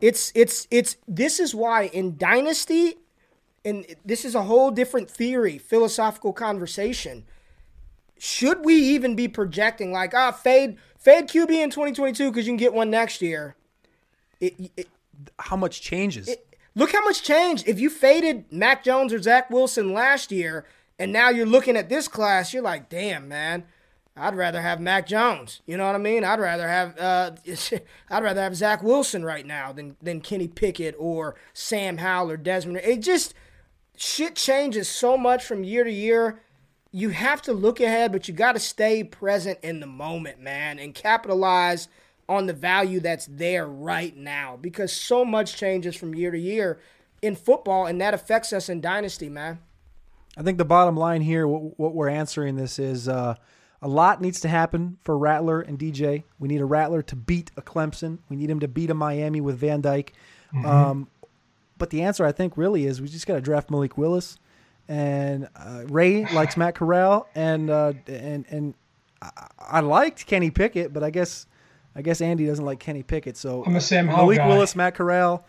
[0.01, 2.95] it's it's it's this is why in dynasty
[3.63, 7.25] and this is a whole different theory, philosophical conversation.
[8.17, 12.58] Should we even be projecting like ah fade fade QB in 2022 because you can
[12.58, 13.55] get one next year?
[14.39, 14.88] It, it,
[15.39, 16.29] how much changes.
[16.75, 17.67] look how much changed.
[17.67, 20.65] If you faded Mac Jones or Zach Wilson last year,
[20.99, 23.63] and now you're looking at this class, you're like, damn man,
[24.17, 25.62] I'd rather have Mac Jones.
[25.65, 26.23] You know what I mean?
[26.23, 27.32] I'd rather have uh,
[28.10, 32.38] I'd rather have Zach Wilson right now than than Kenny Pickett or Sam Howell or
[32.38, 32.78] Desmond.
[32.78, 33.34] It just
[33.97, 36.39] shit changes so much from year to year.
[36.91, 40.80] You have to look ahead, but you got to stay present in the moment, man,
[40.80, 41.89] and capitalize
[42.30, 46.80] on the value that's there right now because so much changes from year to year
[47.21, 49.60] in football, and that affects us in dynasty, man.
[50.38, 53.36] I think the bottom line here, what, what we're answering this is uh,
[53.85, 56.23] a lot needs to happen for Rattler and DJ.
[56.39, 58.17] We need a Rattler to beat a Clemson.
[58.29, 60.11] We need him to beat a Miami with Van Dyke.
[60.51, 60.65] Mm-hmm.
[60.65, 61.07] Um,
[61.77, 64.39] but the answer, I think, really is we just got to draft Malik Willis.
[64.87, 68.73] And uh, Ray likes Matt Corral, and uh, and and
[69.21, 71.45] I, I, liked Kenny Pickett, but I guess
[71.95, 73.37] I guess Andy doesn't like Kenny Pickett.
[73.37, 74.47] So I'm a Sam Howell Malik guy.
[74.47, 75.45] Willis, Matt Corral.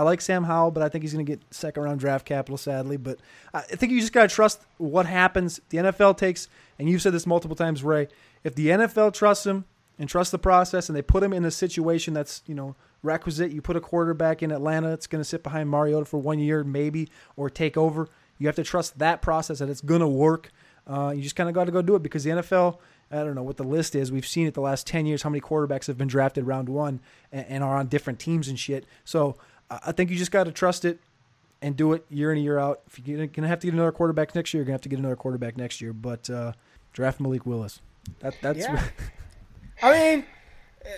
[0.00, 2.56] I like Sam Howell, but I think he's going to get second round draft capital,
[2.56, 2.96] sadly.
[2.96, 3.20] But
[3.52, 5.60] I think you just got to trust what happens.
[5.68, 8.08] The NFL takes, and you've said this multiple times, Ray.
[8.42, 9.66] If the NFL trusts him
[9.98, 13.52] and trusts the process, and they put him in a situation that's you know requisite,
[13.52, 16.64] you put a quarterback in Atlanta, it's going to sit behind Mariota for one year,
[16.64, 18.08] maybe, or take over.
[18.38, 20.50] You have to trust that process that it's going to work.
[20.86, 22.78] Uh, you just kind of got to go do it because the NFL.
[23.12, 24.12] I don't know what the list is.
[24.12, 27.00] We've seen it the last 10 years how many quarterbacks have been drafted round one
[27.32, 28.86] and, and are on different teams and shit.
[29.04, 29.36] So
[29.70, 30.98] I think you just got to trust it
[31.62, 32.80] and do it year in and year out.
[32.86, 34.82] If you're going to have to get another quarterback next year, you're going to have
[34.82, 35.92] to get another quarterback next year.
[35.92, 36.52] But uh,
[36.92, 37.80] draft Malik Willis.
[38.20, 38.58] That, that's.
[38.58, 38.82] Yeah.
[39.82, 40.26] I mean,
[40.84, 40.88] uh,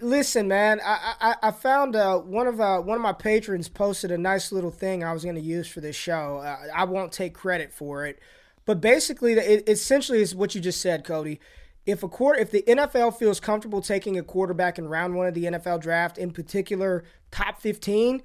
[0.00, 0.80] listen, man.
[0.84, 4.52] I I, I found uh, one of uh, one of my patrons posted a nice
[4.52, 6.38] little thing I was going to use for this show.
[6.38, 8.18] Uh, I won't take credit for it,
[8.66, 11.40] but basically, it essentially is what you just said, Cody.
[11.86, 15.32] If a quarter, if the NFL feels comfortable taking a quarterback in round one of
[15.32, 18.22] the NFL draft, in particular top 15,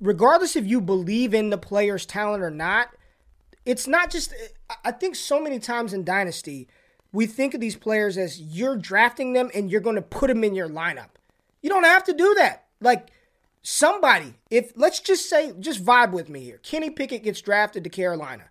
[0.00, 2.88] regardless if you believe in the player's talent or not,
[3.64, 4.34] it's not just,
[4.84, 6.68] I think so many times in Dynasty,
[7.12, 10.44] we think of these players as you're drafting them and you're going to put them
[10.44, 11.10] in your lineup.
[11.62, 12.66] You don't have to do that.
[12.80, 13.10] Like,
[13.62, 16.58] somebody, if, let's just say, just vibe with me here.
[16.62, 18.44] Kenny Pickett gets drafted to Carolina.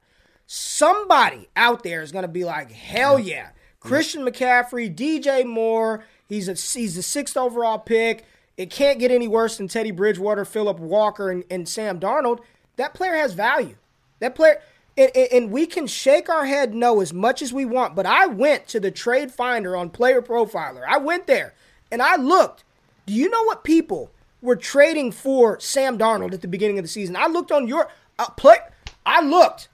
[0.46, 3.50] Somebody out there is going to be like, hell yeah.
[3.80, 8.26] Christian McCaffrey, DJ Moore, he's a, he's a sixth overall pick.
[8.58, 12.40] It can't get any worse than Teddy Bridgewater, Philip Walker, and, and Sam Darnold.
[12.76, 13.76] That player has value.
[14.20, 14.60] That player,
[14.98, 18.26] and, and, we can shake our head no as much as we want, but I
[18.26, 20.84] went to the trade finder on Player Profiler.
[20.88, 21.54] I went there
[21.92, 22.64] and I looked.
[23.06, 24.10] Do you know what people
[24.42, 27.16] were trading for Sam Darnold at the beginning of the season?
[27.16, 28.58] I looked on your uh, play.
[29.06, 29.70] I looked.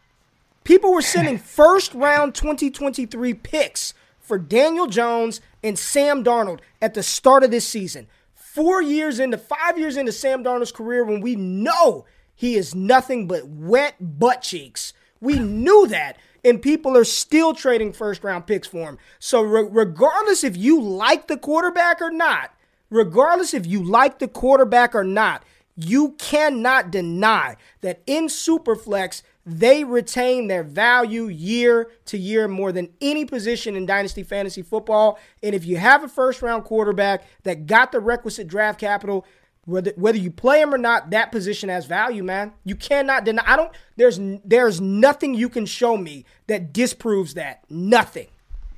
[0.65, 7.03] People were sending first round 2023 picks for Daniel Jones and Sam Darnold at the
[7.03, 8.07] start of this season
[8.53, 13.27] four years into, five years into Sam Darnold's career when we know he is nothing
[13.27, 14.93] but wet butt cheeks.
[15.19, 16.17] We knew that.
[16.45, 18.97] And people are still trading first round picks for him.
[19.17, 22.53] So, re- regardless if you like the quarterback or not,
[22.89, 25.43] regardless if you like the quarterback or not,
[25.75, 32.89] you cannot deny that in Superflex, they retain their value year to year more than
[33.01, 35.19] any position in Dynasty Fantasy Football.
[35.41, 39.25] And if you have a first round quarterback that got the requisite draft capital,
[39.65, 42.53] whether whether you play him or not, that position has value, man.
[42.63, 43.43] You cannot deny.
[43.45, 43.71] I don't.
[43.95, 47.63] There's there's nothing you can show me that disproves that.
[47.69, 48.27] Nothing.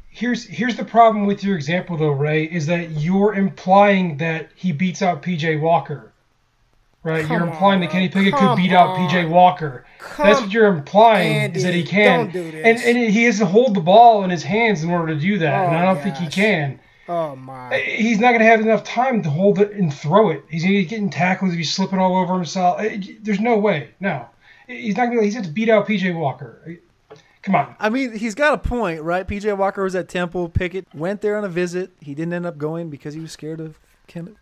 [0.10, 4.72] Here's here's the problem with your example though, Ray, is that you're implying that he
[4.72, 6.14] beats out PJ Walker
[7.06, 7.26] right?
[7.26, 8.90] Come You're implying on, that Kenny Pickett could beat on.
[8.90, 9.86] out PJ Walker.
[10.00, 12.32] Come That's what you're implying Andy, is that he can.
[12.32, 15.20] Do and and he has to hold the ball in his hands in order to
[15.20, 16.04] do that, oh, and I oh, don't gosh.
[16.04, 16.80] think he can.
[17.08, 17.76] Oh my!
[17.76, 20.44] Uh, he's not going to have enough time to hold it and throw it.
[20.50, 21.52] He's going to get getting tackled.
[21.52, 22.80] He's going to be slipping all over himself.
[22.80, 22.90] Uh,
[23.22, 23.92] there's no way.
[24.00, 24.28] No,
[24.68, 25.24] he's not going to.
[25.24, 26.80] He's going to beat out PJ Walker.
[27.12, 27.76] Uh, come on.
[27.80, 29.28] I mean, he's got a point, right?
[29.28, 30.50] PJ Walker was at Temple.
[30.50, 31.92] Pickett went there on a visit.
[32.02, 34.36] He didn't end up going because he was scared of Ken,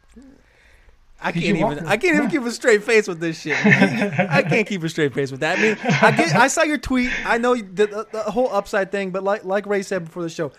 [1.24, 1.88] I can't even.
[1.88, 3.58] I can't even keep a straight face with this shit.
[3.66, 5.58] I can't keep a straight face with that.
[5.58, 7.12] I mean, I, get, I saw your tweet.
[7.26, 10.52] I know the, the, whole upside thing, but like like Ray said before the show,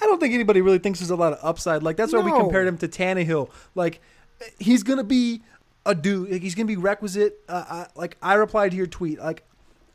[0.00, 1.82] I don't think anybody really thinks there's a lot of upside.
[1.82, 2.26] Like that's why no.
[2.26, 3.50] we compared him to Tannehill.
[3.74, 4.00] Like
[4.58, 5.42] he's gonna be
[5.84, 6.30] a dude.
[6.30, 7.40] Like, he's gonna be requisite.
[7.48, 9.18] Uh, I, like I replied to your tweet.
[9.18, 9.44] Like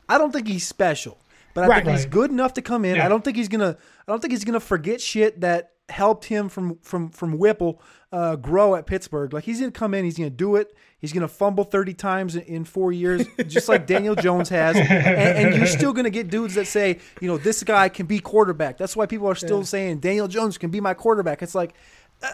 [0.08, 1.18] I don't think he's special,
[1.54, 1.96] but I right, think right.
[1.96, 2.96] he's good enough to come in.
[2.96, 3.06] Yeah.
[3.06, 3.76] I don't think he's gonna.
[4.06, 7.80] I don't think he's gonna forget shit that helped him from from from Whipple
[8.12, 9.32] uh, grow at Pittsburgh.
[9.32, 10.74] Like he's gonna come in, he's gonna do it.
[10.98, 14.76] He's gonna fumble thirty times in, in four years, just like Daniel Jones has.
[14.88, 18.18] And, and, you're still gonna get dudes that say, you know, this guy can be
[18.18, 18.78] quarterback.
[18.78, 19.64] That's why people are still yeah.
[19.64, 21.42] saying Daniel Jones can be my quarterback.
[21.42, 21.74] It's like
[22.22, 22.32] uh,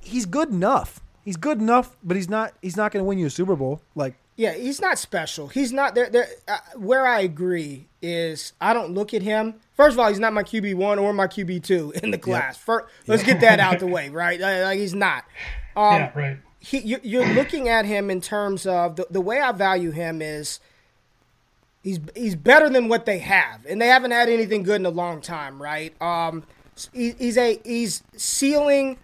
[0.00, 1.00] he's good enough.
[1.24, 2.54] He's good enough, but he's not.
[2.62, 3.82] He's not gonna win you a Super Bowl.
[3.94, 5.48] Like yeah, he's not special.
[5.48, 6.08] He's not there.
[6.08, 9.54] There, uh, where I agree is I don't look at him.
[9.74, 12.54] First of all, he's not my QB one or my QB two in the class.
[12.54, 12.64] Yep.
[12.64, 14.38] First, let's get that out the way, right?
[14.38, 15.24] Like he's not.
[15.76, 16.36] Um, yeah, right.
[16.60, 20.60] He, you're looking at him in terms of the, the way I value him is
[21.82, 24.90] he's he's better than what they have, and they haven't had anything good in a
[24.90, 26.00] long time, right?
[26.00, 26.44] Um,
[26.92, 28.98] he, he's a he's ceiling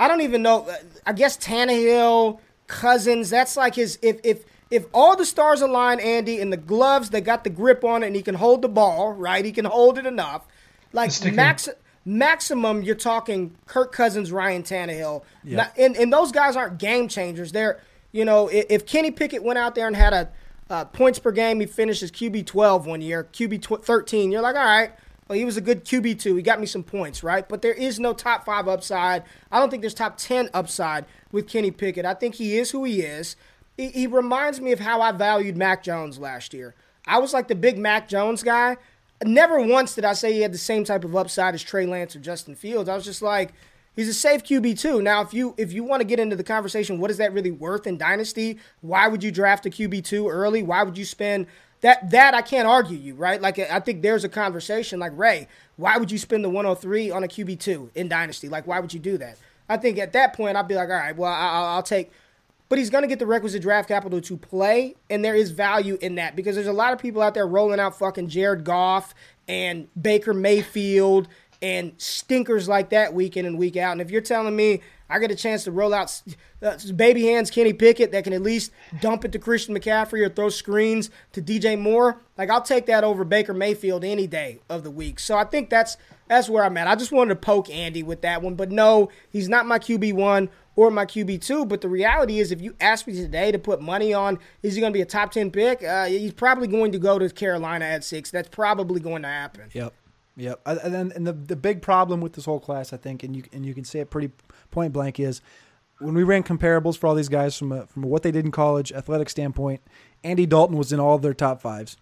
[0.00, 0.66] I don't even know.
[1.04, 3.28] I guess Tannehill, Cousins.
[3.28, 3.98] That's like his.
[4.00, 7.84] If if if all the stars align, Andy, and the gloves they got the grip
[7.84, 9.44] on it, and he can hold the ball, right?
[9.44, 10.46] He can hold it enough.
[10.92, 11.68] Like max
[12.04, 15.22] maximum, you're talking Kirk Cousins, Ryan Tannehill,
[15.56, 17.52] Not, and and those guys aren't game changers.
[17.52, 17.80] They're
[18.12, 20.30] you know if, if Kenny Pickett went out there and had a
[20.70, 24.30] uh, points per game, he finished as QB 12 one year, QB tw- 13.
[24.30, 24.92] You're like, all right,
[25.30, 26.34] well, he was a good QB two.
[26.34, 27.48] He got me some points, right?
[27.48, 29.22] But there is no top five upside.
[29.52, 32.04] I don't think there's top 10 upside with Kenny Pickett.
[32.04, 33.36] I think he is who he is.
[33.80, 36.74] He, he reminds me of how I valued Mac Jones last year.
[37.06, 38.76] I was like the big Mac Jones guy.
[39.24, 42.14] Never once did I say he had the same type of upside as Trey Lance
[42.14, 42.90] or Justin Fields.
[42.90, 43.54] I was just like,
[43.96, 45.00] he's a safe QB too.
[45.00, 47.50] Now, if you if you want to get into the conversation, what is that really
[47.50, 48.58] worth in dynasty?
[48.82, 50.62] Why would you draft a QB two early?
[50.62, 51.46] Why would you spend
[51.80, 53.40] that that I can't argue you, right?
[53.40, 57.24] Like I think there's a conversation like Ray, why would you spend the 103 on
[57.24, 58.50] a QB two in dynasty?
[58.50, 59.38] Like why would you do that?
[59.70, 62.10] I think at that point I'd be like, all right, well I'll, I'll take,
[62.70, 65.98] but he's going to get the requisite draft capital to play, and there is value
[66.00, 69.12] in that because there's a lot of people out there rolling out fucking Jared Goff
[69.48, 71.28] and Baker Mayfield
[71.60, 73.92] and stinkers like that week in and week out.
[73.92, 74.80] And if you're telling me
[75.10, 76.22] I get a chance to roll out
[76.62, 80.28] uh, baby hands Kenny Pickett that can at least dump it to Christian McCaffrey or
[80.28, 84.84] throw screens to DJ Moore, like I'll take that over Baker Mayfield any day of
[84.84, 85.18] the week.
[85.18, 85.96] So I think that's
[86.28, 86.86] that's where I'm at.
[86.86, 90.14] I just wanted to poke Andy with that one, but no, he's not my QB
[90.14, 91.64] one or my QB two.
[91.64, 94.80] But the reality is, if you ask me today to put money on, is he
[94.80, 95.82] going to be a top ten pick?
[95.82, 98.30] Uh, he's probably going to go to Carolina at six.
[98.30, 99.68] That's probably going to happen.
[99.72, 99.92] Yep.
[100.36, 100.60] Yep.
[100.64, 103.44] And then and the the big problem with this whole class, I think, and you
[103.52, 104.30] and you can say it pretty
[104.70, 105.42] point blank, is
[105.98, 108.50] when we ran comparables for all these guys from a, from what they did in
[108.50, 109.82] college, athletic standpoint,
[110.24, 111.96] Andy Dalton was in all of their top fives.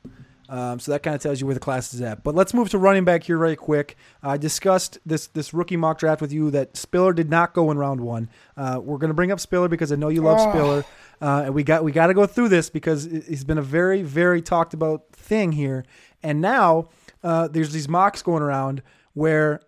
[0.48, 2.24] Um, so that kind of tells you where the class is at.
[2.24, 3.96] But let's move to running back here really quick.
[4.22, 7.76] I discussed this this rookie mock draft with you that Spiller did not go in
[7.76, 8.30] round one.
[8.56, 10.50] Uh, we're going to bring up Spiller because I know you love oh.
[10.50, 10.84] Spiller,
[11.20, 14.02] uh, and we got we got to go through this because he's been a very
[14.02, 15.84] very talked about thing here.
[16.22, 16.88] And now
[17.22, 18.82] uh, there's these mocks going around
[19.12, 19.60] where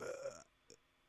[0.00, 0.06] uh,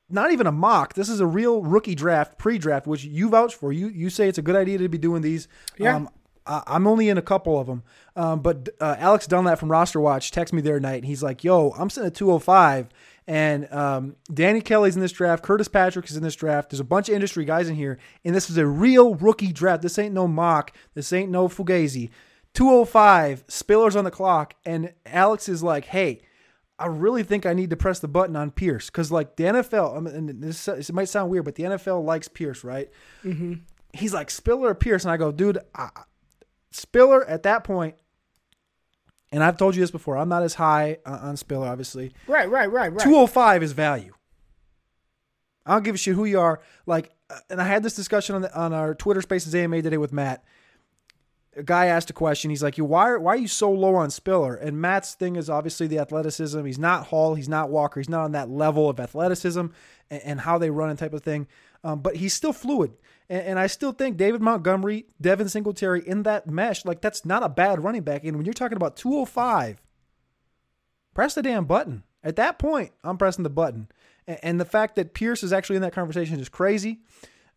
[0.10, 0.94] not even a mock.
[0.94, 3.72] This is a real rookie draft, pre-draft, which you vouch for.
[3.72, 5.48] You you say it's a good idea to be doing these.
[5.78, 5.96] Yeah.
[5.96, 6.10] Um,
[6.48, 7.84] I'm only in a couple of them,
[8.16, 11.24] um, but uh, Alex Dunlap from Roster Watch texted me the other night, and he's
[11.24, 12.90] like, "Yo, I'm sitting at 205,
[13.28, 16.70] and um, Danny Kelly's in this draft, Curtis Patrick is in this draft.
[16.70, 19.82] There's a bunch of industry guys in here, and this is a real rookie draft.
[19.82, 20.76] This ain't no mock.
[20.94, 22.10] This ain't no fugazi.
[22.54, 26.22] 205, Spiller's on the clock, and Alex is like, hey,
[26.78, 29.98] I really think I need to press the button on Pierce because, like, the NFL,
[29.98, 32.90] I mean, this, this, might sound weird, but the NFL likes Pierce, right?
[33.24, 33.56] Mm-hmm.
[33.94, 35.04] He's like, Spiller or Pierce?
[35.04, 35.90] And I go, dude, I,
[36.76, 37.96] Spiller at that point,
[39.32, 42.14] and I've told you this before, I'm not as high on Spiller, obviously.
[42.28, 43.04] Right, right, right, right.
[43.04, 44.14] 205 is value.
[45.66, 46.62] I don't give a shit who you are.
[46.86, 49.98] Like, uh, and I had this discussion on, the, on our Twitter Spaces AMA today
[49.98, 50.44] with Matt
[51.56, 52.50] a guy asked a question.
[52.50, 55.36] He's like, "You "Why are, why are you so low on Spiller?" And Matt's thing
[55.36, 56.64] is obviously the athleticism.
[56.66, 57.36] He's not Hall.
[57.36, 58.00] He's not Walker.
[58.00, 59.68] He's not on that level of athleticism
[60.10, 61.48] and, and how they run and type of thing.
[61.84, 62.94] Um, but he's still fluid.
[63.30, 67.44] And, and, I still think David Montgomery, Devin Singletary in that mesh, like that's not
[67.44, 68.24] a bad running back.
[68.24, 69.82] And when you're talking about 205,
[71.14, 72.04] press the damn button.
[72.24, 73.88] At that point, I'm pressing the button.
[74.28, 77.00] And, and the fact that Pierce is actually in that conversation is crazy.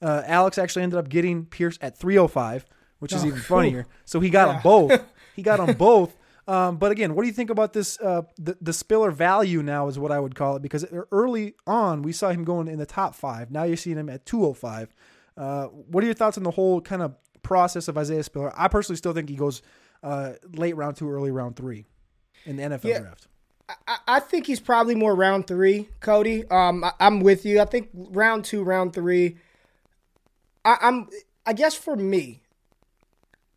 [0.01, 2.65] Uh, Alex actually ended up getting Pierce at 305
[2.99, 3.87] which is oh, even funnier.
[4.05, 4.53] So he got yeah.
[4.55, 5.05] them both.
[5.37, 6.17] He got them both.
[6.49, 7.97] Um, but again, what do you think about this?
[8.01, 12.03] Uh, the, the Spiller value now is what I would call it because early on
[12.03, 13.49] we saw him going in the top five.
[13.49, 14.93] Now you're seeing him at 205.
[15.39, 18.53] Uh, what are your thoughts on the whole kind of process of Isaiah Spiller?
[18.57, 19.63] I personally still think he goes
[20.03, 21.87] uh, late round two, early round three
[22.45, 22.99] in the NFL yeah.
[22.99, 23.29] draft.
[23.87, 26.45] I, I think he's probably more round three, Cody.
[26.49, 27.61] Um, I, am with you.
[27.61, 29.37] I think round two, round three.
[30.65, 31.09] I, I'm.
[31.47, 32.43] I guess for me,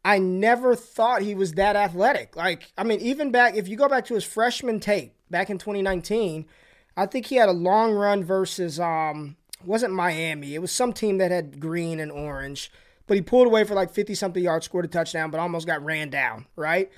[0.04, 2.36] I never thought he was that athletic.
[2.36, 5.58] Like, I mean, even back, if you go back to his freshman tape back in
[5.58, 6.46] 2019,
[6.98, 9.36] I think he had a long run versus, um,
[9.66, 10.56] wasn't Miami.
[10.56, 12.72] It was some team that had green and orange,
[13.08, 15.84] but he pulled away for like 50 something yards, scored a touchdown, but almost got
[15.84, 16.92] ran down, right?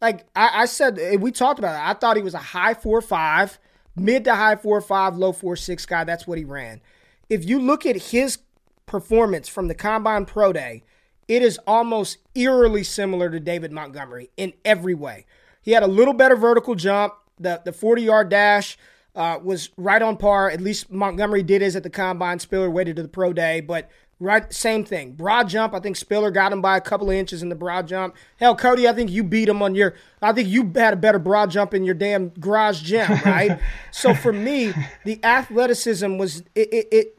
[0.00, 1.88] Like I, I said, eh, we talked about it.
[1.88, 3.58] I thought he was a high 4 5,
[3.96, 6.04] mid to high 4 5, low 4 6 guy.
[6.04, 6.80] That's what he ran.
[7.28, 8.38] If you look at his
[8.86, 10.82] performance from the Combine Pro Day,
[11.28, 15.26] it is almost eerily similar to David Montgomery in every way.
[15.62, 17.14] He had a little better vertical jump.
[17.38, 18.76] The the 40 yard dash
[19.14, 20.50] uh, was right on par.
[20.50, 22.38] At least Montgomery did his at the combine.
[22.38, 25.12] Spiller waited to the pro day, but right same thing.
[25.12, 25.74] Broad jump.
[25.74, 28.14] I think Spiller got him by a couple of inches in the broad jump.
[28.38, 29.94] Hell, Cody, I think you beat him on your.
[30.22, 33.58] I think you had a better broad jump in your damn garage gym, right?
[33.90, 34.72] so for me,
[35.04, 37.16] the athleticism was it, it, it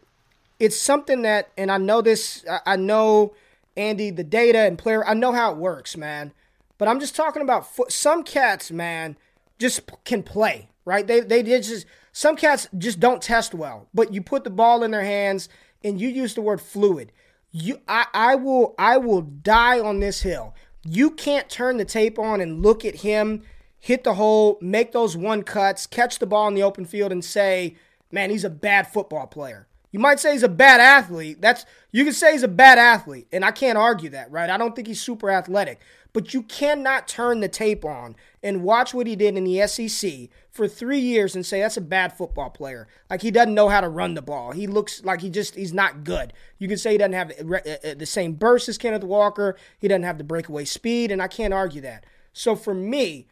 [0.62, 3.34] it's something that, and I know this, I know
[3.76, 6.34] Andy, the data and player, I know how it works, man.
[6.78, 9.18] But I'm just talking about some cats, man,
[9.58, 11.05] just can play, right?
[11.05, 13.88] They they did just some cats just don't test well.
[13.93, 15.49] But you put the ball in their hands
[15.84, 17.11] and you use the word fluid.
[17.51, 20.55] You I, I will I will die on this hill.
[20.84, 23.43] You can't turn the tape on and look at him
[23.82, 27.25] hit the hole, make those one cuts, catch the ball in the open field and
[27.25, 27.75] say,
[28.11, 31.41] "Man, he's a bad football player." You might say he's a bad athlete.
[31.41, 34.49] That's you can say he's a bad athlete, and I can't argue that, right?
[34.49, 35.82] I don't think he's super athletic,
[36.14, 40.30] but you cannot turn the tape on and watch what he did in the SEC
[40.49, 42.88] for 3 years and say that's a bad football player.
[43.09, 44.51] Like he doesn't know how to run the ball.
[44.51, 46.34] He looks like he just he's not good.
[46.57, 49.57] You can say he doesn't have the, uh, uh, the same burst as Kenneth Walker.
[49.80, 52.05] He doesn't have the breakaway speed, and I can't argue that.
[52.34, 53.28] So for me,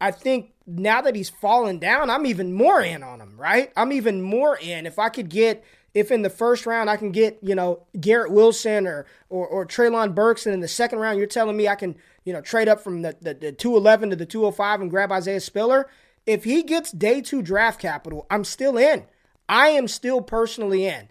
[0.00, 3.72] I think now that he's fallen down, I'm even more in on him, right?
[3.76, 4.86] I'm even more in.
[4.86, 8.32] If I could get if in the first round I can get, you know, Garrett
[8.32, 11.74] Wilson or or, or Treylon Burks, and in the second round you're telling me I
[11.74, 15.12] can, you know, trade up from the, the, the 211 to the 205 and grab
[15.12, 15.88] Isaiah Spiller.
[16.26, 19.04] If he gets day two draft capital, I'm still in.
[19.48, 21.08] I am still personally in.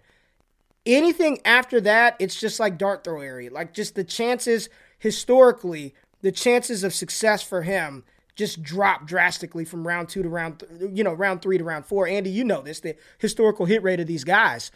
[0.86, 3.50] Anything after that, it's just like dart throw area.
[3.52, 8.04] Like just the chances historically, the chances of success for him
[8.40, 11.84] just drop drastically from round two to round, th- you know, round three to round
[11.84, 12.08] four.
[12.08, 14.70] Andy, you know this, the historical hit rate of these guys.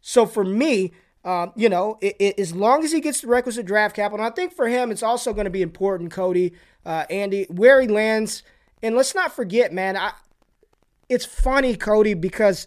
[0.00, 0.92] So for me,
[1.24, 4.30] um, you know, it, it, as long as he gets the requisite draft capital, I
[4.30, 6.52] think for him it's also going to be important, Cody,
[6.84, 8.42] uh, Andy, where he lands.
[8.82, 10.12] And let's not forget, man, I,
[11.08, 12.66] it's funny, Cody, because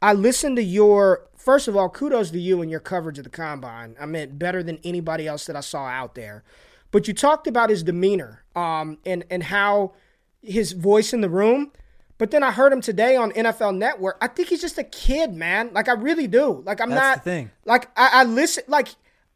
[0.00, 3.30] I listened to your, first of all, kudos to you and your coverage of the
[3.30, 3.96] combine.
[4.00, 6.44] I mean, better than anybody else that I saw out there.
[6.92, 9.94] But you talked about his demeanor um, and and how
[10.42, 11.72] his voice in the room.
[12.18, 14.16] But then I heard him today on NFL Network.
[14.20, 15.70] I think he's just a kid, man.
[15.72, 16.62] Like I really do.
[16.64, 17.24] Like I'm That's not.
[17.24, 17.50] The thing.
[17.64, 18.64] Like I, I listen.
[18.68, 18.88] Like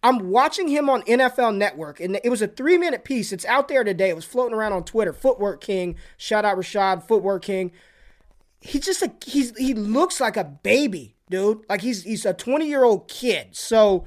[0.02, 3.32] I'm watching him on NFL Network, and it was a three minute piece.
[3.32, 4.08] It's out there today.
[4.08, 5.12] It was floating around on Twitter.
[5.12, 7.72] Footwork King, shout out Rashad, Footwork King.
[8.62, 11.64] He's just a he's he looks like a baby, dude.
[11.68, 13.48] Like he's he's a 20 year old kid.
[13.52, 14.06] So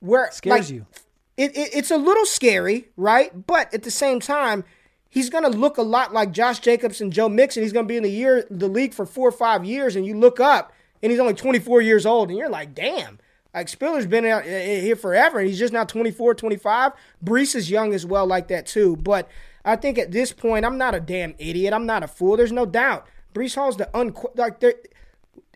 [0.00, 0.86] where scares like, you
[1.38, 3.46] it, it, it's a little scary, right?
[3.46, 4.64] But at the same time,
[5.08, 7.62] he's going to look a lot like Josh Jacobs and Joe Mixon.
[7.62, 10.06] He's going to be in the year the league for four or five years, and
[10.06, 13.18] you look up and he's only 24 years old, and you're like, damn.
[13.54, 16.92] Like Spiller's been out eh, eh, here forever, and he's just now 24, 25.
[17.24, 18.96] Breece is young as well, like that too.
[18.96, 19.28] But
[19.64, 21.72] I think at this point, I'm not a damn idiot.
[21.72, 22.36] I'm not a fool.
[22.36, 23.06] There's no doubt.
[23.34, 24.62] Breece Hall's the un like.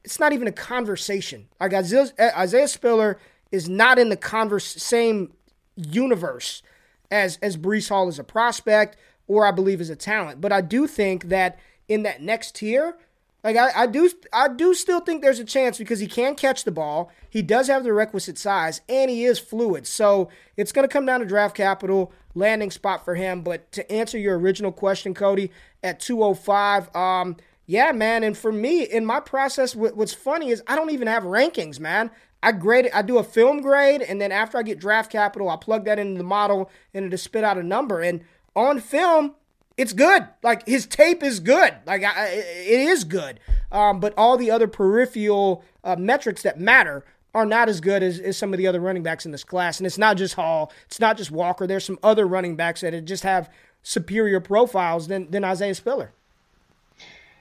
[0.05, 1.49] It's not even a conversation.
[1.61, 3.19] Like Isaiah, Isaiah Spiller
[3.53, 5.33] is not in the converse same
[5.77, 6.63] universe
[7.11, 8.97] as as Breece Hall as a prospect
[9.27, 10.41] or I believe is a talent.
[10.41, 11.59] But I do think that
[11.89, 12.97] in that next tier,
[13.45, 16.65] like I, I do I do still think there's a chance because he can catch
[16.65, 17.11] the ball.
[17.29, 19.87] He does have the requisite size and he is fluid.
[19.87, 23.43] So it's gonna come down to draft capital, landing spot for him.
[23.43, 25.51] But to answer your original question, Cody,
[25.83, 28.23] at 205, um, yeah, man.
[28.23, 32.11] And for me, in my process, what's funny is I don't even have rankings, man.
[32.45, 35.49] I grade it, I do a film grade, and then after I get draft capital,
[35.49, 38.01] I plug that into the model and it'll spit out a number.
[38.01, 38.25] And
[38.55, 39.35] on film,
[39.77, 40.27] it's good.
[40.43, 41.75] Like his tape is good.
[41.87, 43.41] Like I, it is good.
[43.71, 48.19] Um, but all the other peripheral uh, metrics that matter are not as good as,
[48.19, 49.79] as some of the other running backs in this class.
[49.79, 51.67] And it's not just Hall, it's not just Walker.
[51.67, 53.51] There's some other running backs that just have
[53.83, 56.13] superior profiles than than Isaiah Spiller.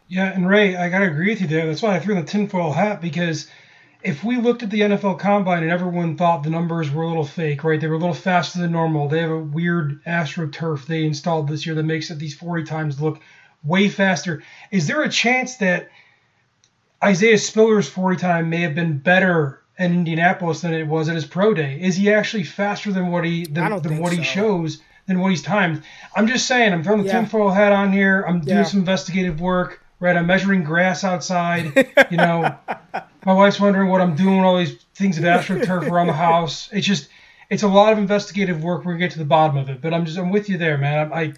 [0.07, 1.66] Yeah, and Ray, I gotta agree with you there.
[1.66, 3.47] That's why I threw the tinfoil hat because
[4.03, 7.25] if we looked at the NFL Combine and everyone thought the numbers were a little
[7.25, 7.79] fake, right?
[7.79, 9.07] They were a little faster than normal.
[9.07, 13.01] They have a weird AstroTurf they installed this year that makes it these 40 times
[13.01, 13.19] look
[13.63, 14.43] way faster.
[14.71, 15.89] Is there a chance that
[17.03, 21.25] Isaiah Spiller's 40 time may have been better in Indianapolis than it was at his
[21.25, 21.79] pro day?
[21.81, 24.17] Is he actually faster than what he than, than what so.
[24.17, 25.83] he shows than what he's timed?
[26.15, 26.73] I'm just saying.
[26.73, 27.19] I'm throwing the yeah.
[27.19, 28.23] tinfoil hat on here.
[28.27, 28.55] I'm yeah.
[28.55, 30.17] doing some investigative work right?
[30.17, 31.87] I'm measuring grass outside.
[32.11, 32.57] You know,
[33.26, 36.69] my wife's wondering what I'm doing, all these things of astroturf around the house.
[36.72, 37.09] It's just,
[37.49, 38.86] it's a lot of investigative work.
[38.86, 40.78] We're gonna get to the bottom of it, but I'm just, I'm with you there,
[40.78, 41.11] man.
[41.11, 41.34] I, I,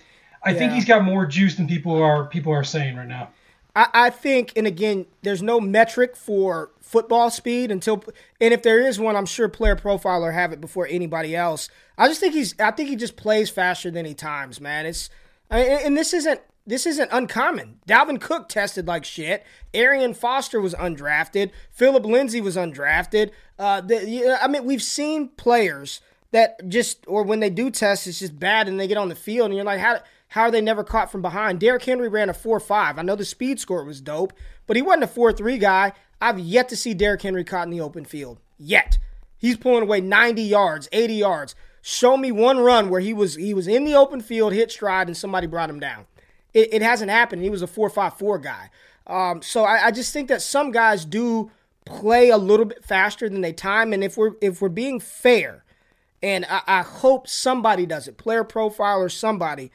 [0.45, 0.57] I yeah.
[0.57, 3.29] think he's got more juice than people are, people are saying right now.
[3.75, 8.03] I, I think, and again, there's no metric for football speed until,
[8.39, 11.69] and if there is one, I'm sure Player Profiler have it before anybody else.
[11.97, 14.85] I just think he's, I think he just plays faster than he times, man.
[14.85, 15.09] It's,
[15.49, 17.79] I, and this isn't this isn't uncommon.
[17.87, 19.45] Dalvin Cook tested like shit.
[19.73, 21.51] Arian Foster was undrafted.
[21.71, 23.31] Phillip Lindsay was undrafted.
[23.59, 26.01] Uh, the, I mean, we've seen players
[26.31, 29.15] that just, or when they do test, it's just bad and they get on the
[29.15, 29.99] field and you're like, how,
[30.29, 31.59] how are they never caught from behind?
[31.59, 32.97] Derrick Henry ran a 4 5.
[32.97, 34.33] I know the speed score was dope,
[34.65, 35.93] but he wasn't a 4 3 guy.
[36.21, 38.39] I've yet to see Derrick Henry caught in the open field.
[38.57, 38.97] Yet.
[39.37, 41.55] He's pulling away 90 yards, 80 yards.
[41.81, 45.07] Show me one run where he was he was in the open field, hit stride,
[45.07, 46.05] and somebody brought him down.
[46.53, 47.41] It, it hasn't happened.
[47.41, 48.69] He was a four five four guy.
[49.07, 51.51] Um, so I, I just think that some guys do
[51.85, 53.93] play a little bit faster than they time.
[53.93, 55.63] And if we're if we're being fair,
[56.21, 59.71] and I, I hope somebody does it, player profile or somebody,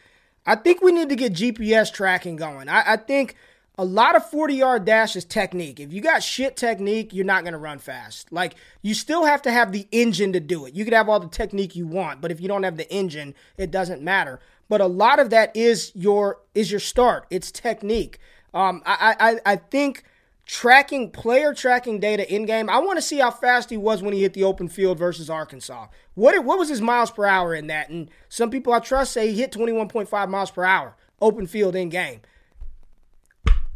[0.46, 2.68] I think we need to get GPS tracking going.
[2.68, 3.36] I, I think
[3.76, 5.78] a lot of 40 yard dash is technique.
[5.78, 8.32] If you got shit technique, you're not going to run fast.
[8.32, 10.74] Like, you still have to have the engine to do it.
[10.74, 13.34] You could have all the technique you want, but if you don't have the engine,
[13.56, 14.40] it doesn't matter.
[14.68, 17.26] But a lot of that is your is your start.
[17.30, 18.18] It's technique.
[18.52, 20.04] Um, I, I I think
[20.44, 22.70] tracking player tracking data in game.
[22.70, 25.30] I want to see how fast he was when he hit the open field versus
[25.30, 25.86] Arkansas.
[26.14, 27.90] What what was his miles per hour in that?
[27.90, 31.88] And some people I trust say he hit 21.5 miles per hour open field in
[31.88, 32.20] game.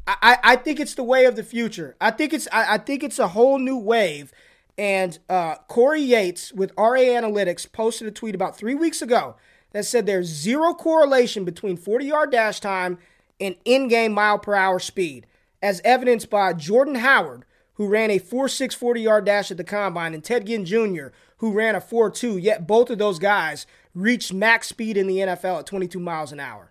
[0.06, 1.94] I, I think it's the way of the future.
[2.00, 4.32] I think it's I, I think it's a whole new wave.
[4.78, 9.36] And uh, Corey Yates with RA Analytics posted a tweet about three weeks ago
[9.72, 12.98] that said there's zero correlation between 40 yard dash time
[13.40, 15.26] and in game mile per hour speed,
[15.60, 17.44] as evidenced by Jordan Howard,
[17.74, 21.08] who ran a 4.6 40 yard dash at the combine, and Ted Ginn Jr.,
[21.38, 22.40] who ran a 4.2.
[22.40, 26.40] Yet both of those guys reached max speed in the NFL at 22 miles an
[26.40, 26.70] hour.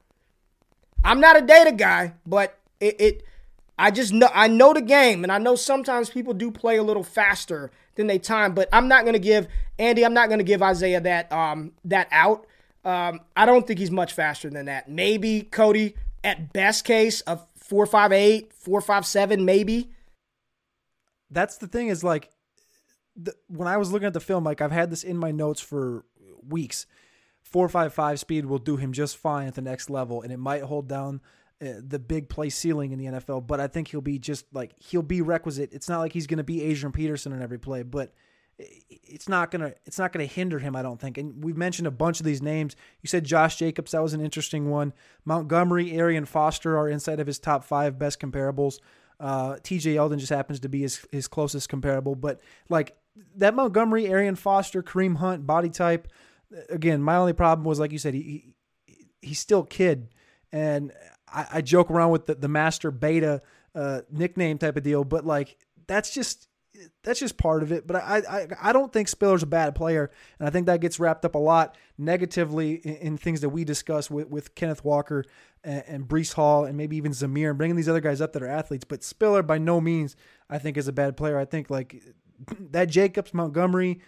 [1.03, 3.23] I'm not a data guy, but it, it
[3.77, 6.83] I just know I know the game, and I know sometimes people do play a
[6.83, 8.53] little faster than they time.
[8.53, 9.47] But I'm not to give
[9.79, 10.05] Andy.
[10.05, 12.45] I'm not to give Isaiah that um that out.
[12.83, 14.89] Um, I don't think he's much faster than that.
[14.89, 19.91] Maybe Cody at best case of four five eight, four five seven, maybe.
[21.29, 22.29] That's the thing is like,
[23.15, 25.61] the, when I was looking at the film, like I've had this in my notes
[25.61, 26.05] for
[26.47, 26.85] weeks.
[27.41, 30.37] Four five five speed will do him just fine at the next level, and it
[30.37, 31.21] might hold down
[31.61, 34.71] uh, the big play ceiling in the NFL, but I think he'll be just like
[34.79, 35.73] he'll be requisite.
[35.73, 38.13] It's not like he's going to be Adrian Peterson in every play, but
[38.89, 40.75] it's not gonna it's not gonna hinder him.
[40.75, 41.17] I don't think.
[41.17, 42.75] And we've mentioned a bunch of these names.
[43.01, 44.93] You said Josh Jacobs, that was an interesting one.
[45.25, 48.79] Montgomery, Arian Foster are inside of his top five best comparables.
[49.19, 49.95] Uh, T.J.
[49.95, 52.97] Yeldon just happens to be his his closest comparable, but like
[53.35, 56.07] that Montgomery, Arian Foster, Kareem Hunt body type.
[56.69, 58.53] Again, my only problem was like you said, he,
[58.85, 60.09] he he's still kid,
[60.51, 60.91] and
[61.31, 63.41] I, I joke around with the, the master beta
[63.75, 65.57] uh, nickname type of deal, but like
[65.87, 66.47] that's just
[67.03, 67.87] that's just part of it.
[67.87, 70.99] But I, I I don't think Spiller's a bad player, and I think that gets
[70.99, 75.25] wrapped up a lot negatively in, in things that we discuss with, with Kenneth Walker
[75.63, 78.43] and, and Breece Hall and maybe even Zamir and bringing these other guys up that
[78.43, 78.83] are athletes.
[78.83, 80.15] But Spiller, by no means,
[80.49, 81.37] I think is a bad player.
[81.37, 82.01] I think like
[82.71, 84.01] that Jacobs Montgomery.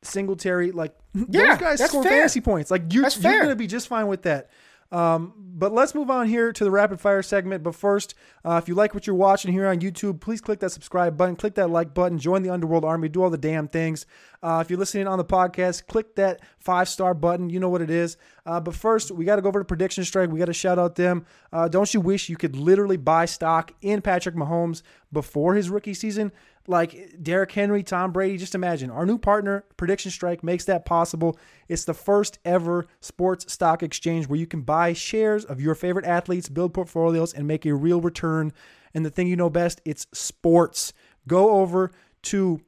[0.00, 0.94] Singletary, like
[1.28, 2.12] yeah, those guys score fair.
[2.12, 2.70] fantasy points.
[2.70, 4.48] Like you're, you're going to be just fine with that.
[4.90, 7.62] Um, but let's move on here to the rapid fire segment.
[7.62, 8.14] But first,
[8.44, 11.36] uh, if you like what you're watching here on YouTube, please click that subscribe button,
[11.36, 14.06] click that like button, join the Underworld Army, do all the damn things.
[14.42, 17.50] Uh, if you're listening on the podcast, click that five star button.
[17.50, 18.16] You know what it is.
[18.46, 20.30] Uh, but first, we got to go over to Prediction Strike.
[20.30, 21.26] We got to shout out them.
[21.52, 24.82] Uh, don't you wish you could literally buy stock in Patrick Mahomes
[25.12, 26.32] before his rookie season?
[26.68, 28.36] Like Derrick Henry, Tom Brady.
[28.36, 31.38] Just imagine our new partner, Prediction Strike, makes that possible.
[31.68, 36.04] It's the first ever sports stock exchange where you can buy shares of your favorite
[36.04, 38.52] athletes, build portfolios, and make a real return.
[38.94, 40.92] And the thing you know best, it's sports.
[41.26, 41.90] Go over
[42.22, 42.60] to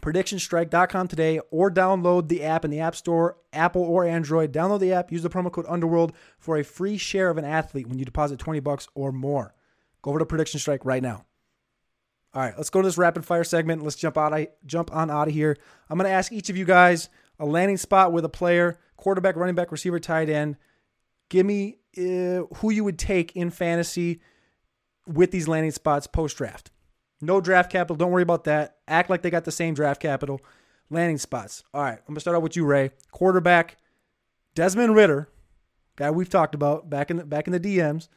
[0.00, 4.52] predictionstrike.com today or download the app in the App Store, Apple or Android.
[4.52, 7.86] Download the app, use the promo code Underworld for a free share of an athlete
[7.86, 9.54] when you deposit 20 bucks or more.
[10.02, 11.24] Go over to Prediction Strike right now.
[12.34, 13.82] All right, let's go to this rapid fire segment.
[13.82, 14.34] Let's jump out.
[14.34, 15.56] I jump on out of here.
[15.88, 17.08] I'm going to ask each of you guys
[17.38, 20.56] a landing spot with a player, quarterback, running back, receiver, tight end.
[21.28, 24.20] Give me uh, who you would take in fantasy
[25.06, 26.72] with these landing spots post draft.
[27.20, 27.96] No draft capital.
[27.96, 28.78] Don't worry about that.
[28.88, 30.40] Act like they got the same draft capital.
[30.90, 31.62] Landing spots.
[31.72, 32.90] All right, I'm gonna start out with you, Ray.
[33.10, 33.78] Quarterback,
[34.54, 35.28] Desmond Ridder,
[35.96, 38.08] guy we've talked about back in the, back in the DMs,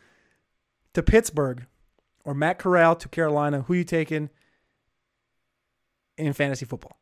[0.93, 1.65] to Pittsburgh
[2.27, 4.29] or Matt Corral to Carolina, who you taking
[6.17, 6.97] in fantasy football?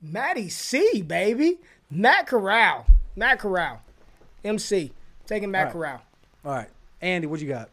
[0.00, 1.58] Matty C, baby.
[1.90, 2.86] Matt Corral.
[3.16, 3.82] Matt Corral.
[4.44, 4.92] MC.
[5.26, 5.90] Taking Matt All right.
[5.90, 6.02] Corral.
[6.44, 6.68] All right.
[7.02, 7.70] Andy, what you got?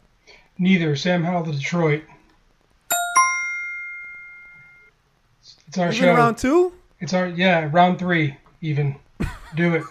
[0.58, 0.96] Neither.
[0.96, 2.02] Sam Howell to Detroit.
[5.68, 6.14] It's our Even show.
[6.14, 6.72] round two?
[6.98, 8.96] It's our yeah round three even.
[9.54, 9.84] Do it.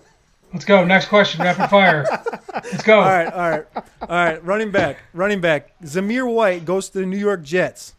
[0.52, 0.84] Let's go.
[0.84, 1.42] Next question.
[1.42, 2.06] Rapid fire.
[2.52, 2.98] Let's go.
[2.98, 3.66] All right, all right.
[3.74, 4.44] All right.
[4.44, 4.98] Running back.
[5.12, 5.72] Running back.
[5.82, 7.94] Zamir White goes to the New York Jets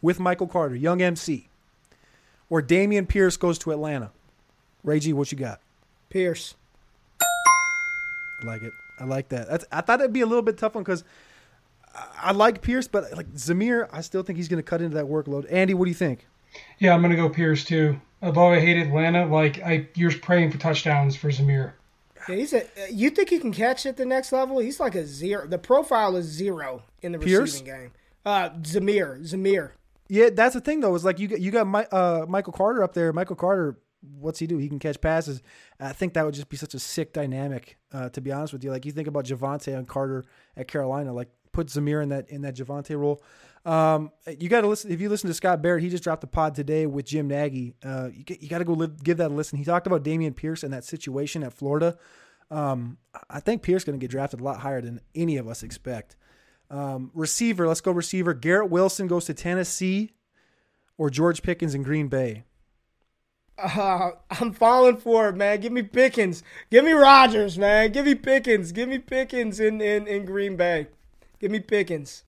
[0.00, 1.48] with Michael Carter, young MC.
[2.48, 4.10] Or Dameon Pierce goes to Atlanta.
[4.84, 5.60] Ray G, what you got?
[6.10, 6.54] Pierce.
[7.20, 8.72] I like it.
[9.00, 9.48] I like that.
[9.48, 11.02] That's, I thought it'd be a little bit tough one because
[12.16, 15.06] I like Pierce, but like Zamir, I still think he's going to cut into that
[15.06, 15.46] workload.
[15.50, 16.26] Andy, what do you think?
[16.78, 18.00] Yeah, I'm gonna go Pierce too.
[18.22, 21.72] Although I hate Atlanta, like I, you're praying for touchdowns for Zamir.
[22.28, 22.66] Yeah, he's a.
[22.90, 24.58] You think he can catch at the next level?
[24.58, 25.46] He's like a zero.
[25.46, 27.52] The profile is zero in the Pierce?
[27.52, 27.92] receiving game.
[28.24, 29.70] Uh, Zamir, Zamir.
[30.08, 30.94] Yeah, that's the thing though.
[30.94, 33.12] Is like you got you got My, uh, Michael Carter up there.
[33.12, 33.78] Michael Carter,
[34.18, 34.56] what's he do?
[34.58, 35.42] He can catch passes.
[35.80, 37.76] I think that would just be such a sick dynamic.
[37.92, 40.24] Uh, to be honest with you, like you think about Javonte and Carter
[40.56, 43.22] at Carolina, like put Zamir in that in that Javonte role.
[43.66, 44.92] Um, you got to listen.
[44.92, 47.74] If you listen to Scott Barrett, he just dropped a pod today with Jim Nagy.
[47.84, 49.58] Uh, you, you got to go live, give that a listen.
[49.58, 51.98] He talked about Dameon Pierce and that situation at Florida.
[52.48, 52.98] Um,
[53.28, 55.64] I think Pierce is going to get drafted a lot higher than any of us
[55.64, 56.14] expect.
[56.70, 58.34] Um, receiver, let's go receiver.
[58.34, 60.12] Garrett Wilson goes to Tennessee,
[60.96, 62.44] or George Pickens in Green Bay.
[63.58, 65.60] Uh, I'm falling for it, man.
[65.60, 66.44] Give me Pickens.
[66.70, 67.90] Give me Rodgers, man.
[67.90, 68.70] Give me Pickens.
[68.70, 70.86] Give me Pickens in, in, in Green Bay.
[71.40, 72.24] Give me Pickens.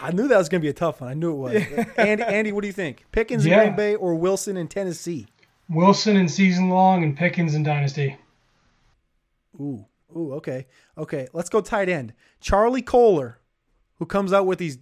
[0.00, 1.10] I knew that was going to be a tough one.
[1.10, 1.86] I knew it was.
[1.96, 3.04] Andy, Andy, what do you think?
[3.12, 5.26] Pickens in Green Bay or Wilson in Tennessee?
[5.68, 8.16] Wilson in season long and Pickens in dynasty.
[9.60, 9.84] Ooh,
[10.16, 11.28] ooh, okay, okay.
[11.32, 12.14] Let's go tight end.
[12.40, 13.38] Charlie Kolar,
[13.96, 14.78] who comes out with these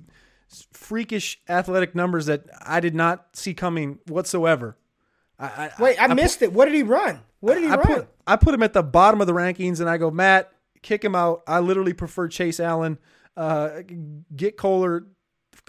[0.73, 4.77] freakish athletic numbers that I did not see coming whatsoever.
[5.39, 6.53] I, I, Wait, I, missed it.
[6.53, 7.21] What did he run?
[7.41, 7.87] What did he I run?
[7.87, 10.53] put I put him at the bottom of the rankings, and I go, Matt,
[10.83, 11.43] kick him out.
[11.47, 12.99] I literally prefer Chase Allen.
[13.37, 13.83] Uh,
[14.35, 15.07] get Kolar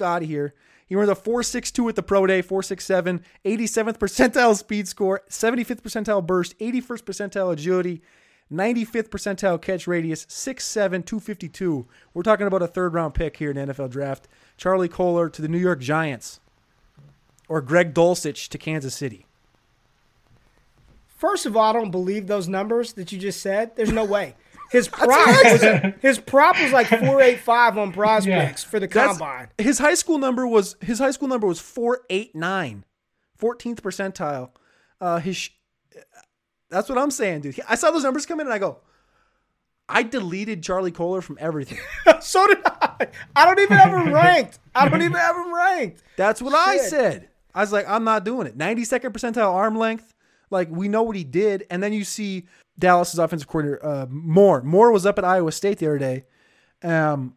[0.01, 0.53] out of here.
[0.85, 6.25] He runs a 4.62 at the pro day, 4.67, 87th percentile speed score, 75th percentile
[6.25, 8.01] burst, 81st percentile agility,
[8.51, 11.87] 95th percentile catch radius, 6'7, 252.
[12.13, 14.29] We're talking about a third round pick here in the NFL draft.
[14.55, 16.39] Charlie Kolar to the New York Giants,
[17.49, 19.25] or Greg Dulcich to Kansas City.
[21.17, 23.75] First of all, I don't believe those numbers that you just said.
[23.75, 24.35] There's no way.
[24.71, 25.09] His prop
[25.43, 29.49] was his prop was like four eight five on prospects for the That's- combine.
[29.57, 32.83] His high school number was his high school number was 489,
[33.41, 34.49] 14th percentile.
[34.99, 35.49] Uh, his sh-
[36.69, 37.59] that's what I'm saying, dude.
[37.69, 38.79] I saw those numbers come in and I go,
[39.87, 41.77] I deleted Charlie Kolar from everything.
[42.19, 43.07] so did I.
[43.35, 44.59] I don't even have him ranked.
[44.75, 46.03] I don't even have him ranked.
[46.17, 47.29] That's what I said.
[47.55, 48.57] I was like, I'm not doing it.
[48.57, 50.13] 92nd percentile arm length.
[50.49, 52.47] Like we know what he did, and then you see
[52.79, 54.61] Dallas's offensive coordinator uh, Moore.
[54.61, 56.25] Moore was up at Iowa State the other day.
[56.83, 57.35] Um,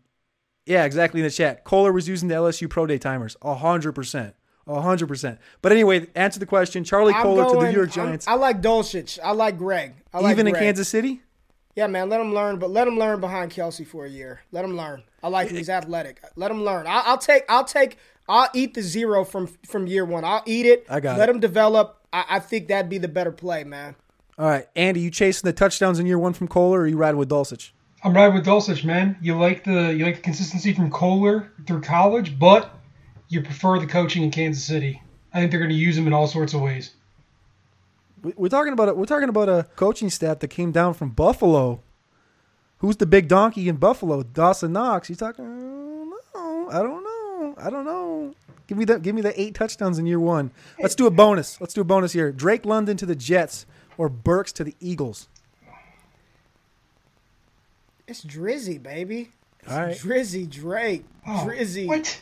[0.67, 1.65] yeah, exactly in the chat.
[1.65, 3.37] Kolar was using the LSU pro day timers.
[3.43, 4.35] hundred percent,
[4.69, 5.39] hundred percent.
[5.63, 6.85] But anyway, answer the question.
[6.85, 9.19] Charlie I'm Kolar to the New York I'm- Giants, I like Dulcich.
[9.23, 9.95] I like Greg.
[10.13, 11.23] I like even in Kansas City.
[11.77, 12.09] Yeah, man.
[12.09, 14.41] Let him learn, but let him learn behind Kelce for a year.
[14.53, 15.03] Let him learn.
[15.23, 15.57] I like him.
[15.57, 16.21] He's athletic.
[16.37, 16.87] Let him learn.
[16.87, 17.45] I'll, I'll take.
[17.49, 17.97] I'll take.
[18.29, 20.25] I'll eat the zero from from year one.
[20.25, 20.85] I'll eat it.
[20.91, 21.35] I got Let it.
[21.35, 22.00] him develop.
[22.13, 23.95] I, I think that'd be the better play, man.
[24.39, 27.19] All right, Andy, you chasing the touchdowns in year one from Kolar, or you riding
[27.19, 27.71] with Dulcich?
[28.03, 29.17] I'm riding with Dulcich, man.
[29.21, 32.75] You like the you like the consistency from Kolar through college, but
[33.29, 35.03] you prefer the coaching in Kansas City.
[35.35, 36.93] I think they're going to use him in all sorts of ways.
[38.23, 41.11] We- We're talking about a, we're talking about a coaching staff that came down from
[41.11, 41.83] Buffalo.
[42.79, 44.23] Who's the big donkey in Buffalo?
[44.23, 45.09] Dawson Knox.
[45.09, 45.45] He's talking.
[45.45, 46.69] I don't know.
[46.73, 47.55] I don't know.
[47.59, 48.35] I don't know.
[48.71, 49.03] Give me that.
[49.03, 50.53] Give me the eight touchdowns in year one.
[50.81, 51.61] Let's do a bonus.
[51.61, 52.31] Let's do a bonus here.
[52.31, 53.67] Drake London to the Jets
[53.99, 55.27] or Burks to the Eagles.
[58.07, 59.33] It's Drizzy, baby.
[59.59, 59.97] It's All right.
[59.97, 61.05] Drizzy Drake.
[61.27, 61.89] Oh, Drizzy.
[61.89, 62.21] What?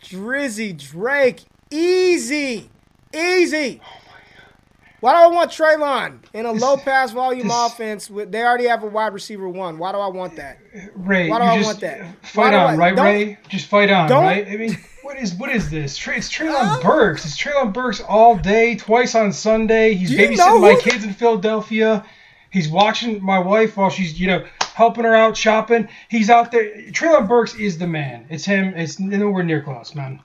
[0.00, 1.40] Drizzy Drake.
[1.72, 2.70] Easy.
[3.12, 3.80] Easy.
[3.84, 3.96] Oh
[5.00, 8.08] Why do I want Treylon in a low pass volume this- offense?
[8.08, 9.76] With, they already have a wide receiver one.
[9.78, 10.58] Why do I want that?
[10.94, 12.24] Ray, Why do I just want that?
[12.26, 13.38] Fight on, I- right, Ray?
[13.48, 14.46] Just fight on, don't- right?
[14.46, 14.78] I mean,
[15.10, 16.06] what is what is this?
[16.06, 17.24] It's Treylon Burks.
[17.24, 19.94] It's Treylon Burks all day, twice on Sunday.
[19.94, 22.04] He's Do you know babysitting my kids in Philadelphia.
[22.52, 25.88] He's watching my wife while she's, you know, helping her out shopping.
[26.08, 26.70] He's out there.
[26.92, 28.26] Treylon Burks is the man.
[28.30, 28.72] It's him.
[28.76, 30.22] It's nowhere near close, man.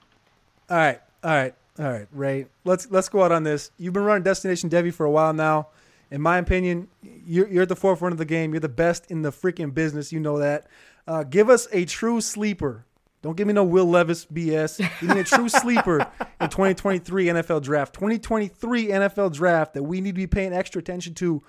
[0.69, 2.45] All right, all right, all right, Ray.
[2.63, 3.71] Let's let's go out on this.
[3.79, 5.69] You've been running Destination Devy for a while now.
[6.11, 8.53] In my opinion, you're, you're at the forefront of the game.
[8.53, 10.13] You're the best in the freaking business.
[10.13, 10.67] You know that.
[11.07, 12.85] Uh, give us a true sleeper.
[13.25, 14.77] Don't give me no Will Levis BS.
[15.01, 16.01] Give me a true sleeper
[16.39, 17.95] in 2023 NFL Draft.
[17.95, 21.41] 2023 NFL Draft that we need to be paying extra attention to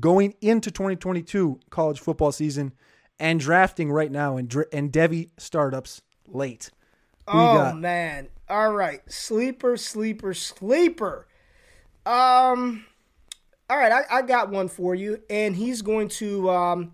[0.00, 2.72] going into 2022 college football season
[3.20, 6.70] and drafting right now and and Devy startups late.
[7.28, 8.28] Who oh man.
[8.48, 9.02] All right.
[9.06, 11.26] Sleeper, sleeper, sleeper.
[12.06, 12.86] Um
[13.68, 16.92] all right, I, I got one for you, and he's going to um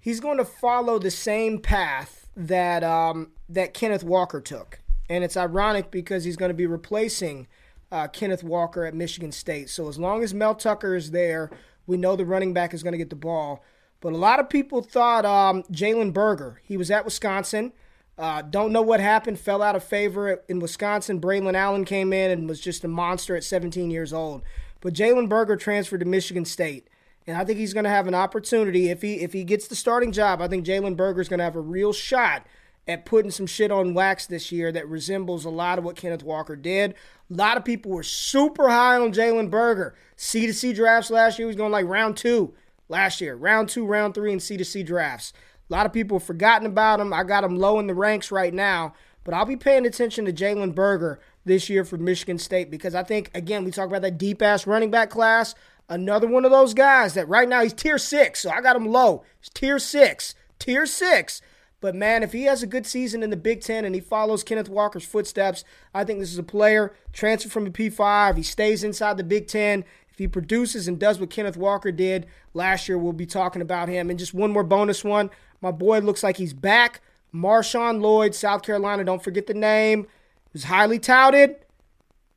[0.00, 4.80] he's going to follow the same path that um that Kenneth Walker took.
[5.08, 7.46] And it's ironic because he's going to be replacing
[7.92, 9.68] uh, Kenneth Walker at Michigan State.
[9.68, 11.50] So as long as Mel Tucker is there,
[11.86, 13.62] we know the running back is going to get the ball.
[14.00, 16.60] But a lot of people thought um, Jalen Berger.
[16.64, 17.72] He was at Wisconsin.
[18.16, 19.38] Uh, don't know what happened.
[19.38, 21.20] Fell out of favor in Wisconsin.
[21.20, 24.42] Braylon Allen came in and was just a monster at 17 years old.
[24.80, 26.88] But Jalen Berger transferred to Michigan State,
[27.26, 29.76] and I think he's going to have an opportunity if he if he gets the
[29.76, 30.40] starting job.
[30.40, 32.46] I think Jalen Berger is going to have a real shot
[32.86, 36.22] at putting some shit on wax this year that resembles a lot of what Kenneth
[36.22, 36.94] Walker did.
[37.30, 39.94] A lot of people were super high on Jalen Berger.
[40.16, 42.54] C to C drafts last year, he was going like round two
[42.88, 45.32] last year, round two, round three, and C to C drafts.
[45.70, 47.12] A lot of people have forgotten about him.
[47.12, 48.92] I got him low in the ranks right now,
[49.24, 53.02] but I'll be paying attention to Jalen Berger this year for Michigan State because I
[53.02, 55.54] think, again, we talk about that deep ass running back class.
[55.88, 58.86] Another one of those guys that right now he's tier six, so I got him
[58.86, 59.22] low.
[59.40, 61.42] He's tier six, tier six.
[61.80, 64.42] But man, if he has a good season in the Big Ten and he follows
[64.42, 68.38] Kenneth Walker's footsteps, I think this is a player transfer from the P5.
[68.38, 69.84] He stays inside the Big Ten.
[70.10, 73.88] If he produces and does what Kenneth Walker did last year, we'll be talking about
[73.88, 74.08] him.
[74.08, 75.28] And just one more bonus one.
[75.60, 77.02] My boy looks like he's back.
[77.34, 79.04] Marshawn Lloyd, South Carolina.
[79.04, 80.04] Don't forget the name.
[80.04, 81.56] He was highly touted.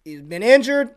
[0.03, 0.89] He's been injured.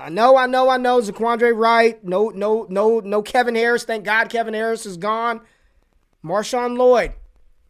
[0.00, 1.00] I know, I know, I know.
[1.00, 2.04] Zaquandre White.
[2.04, 3.84] No, no, no, no Kevin Harris.
[3.84, 5.40] Thank God Kevin Harris is gone.
[6.24, 7.12] Marshawn Lloyd.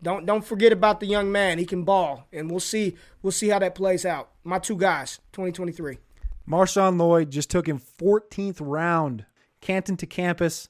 [0.03, 1.59] Don't don't forget about the young man.
[1.59, 4.31] He can ball, and we'll see we'll see how that plays out.
[4.45, 5.99] My two guys, 2023.
[6.49, 9.27] Marshawn Lloyd just took him 14th round.
[9.61, 10.69] Canton to campus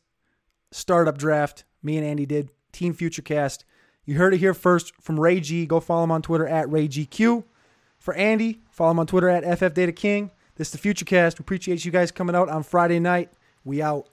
[0.70, 1.64] startup draft.
[1.82, 3.64] Me and Andy did Team Futurecast.
[4.04, 5.66] You heard it here first from Ray G.
[5.66, 7.44] Go follow him on Twitter at RayGQ.
[7.98, 10.30] For Andy, follow him on Twitter at FFDataKing.
[10.58, 11.38] This is the Futurecast.
[11.38, 13.30] We appreciate you guys coming out on Friday night.
[13.64, 14.08] We out.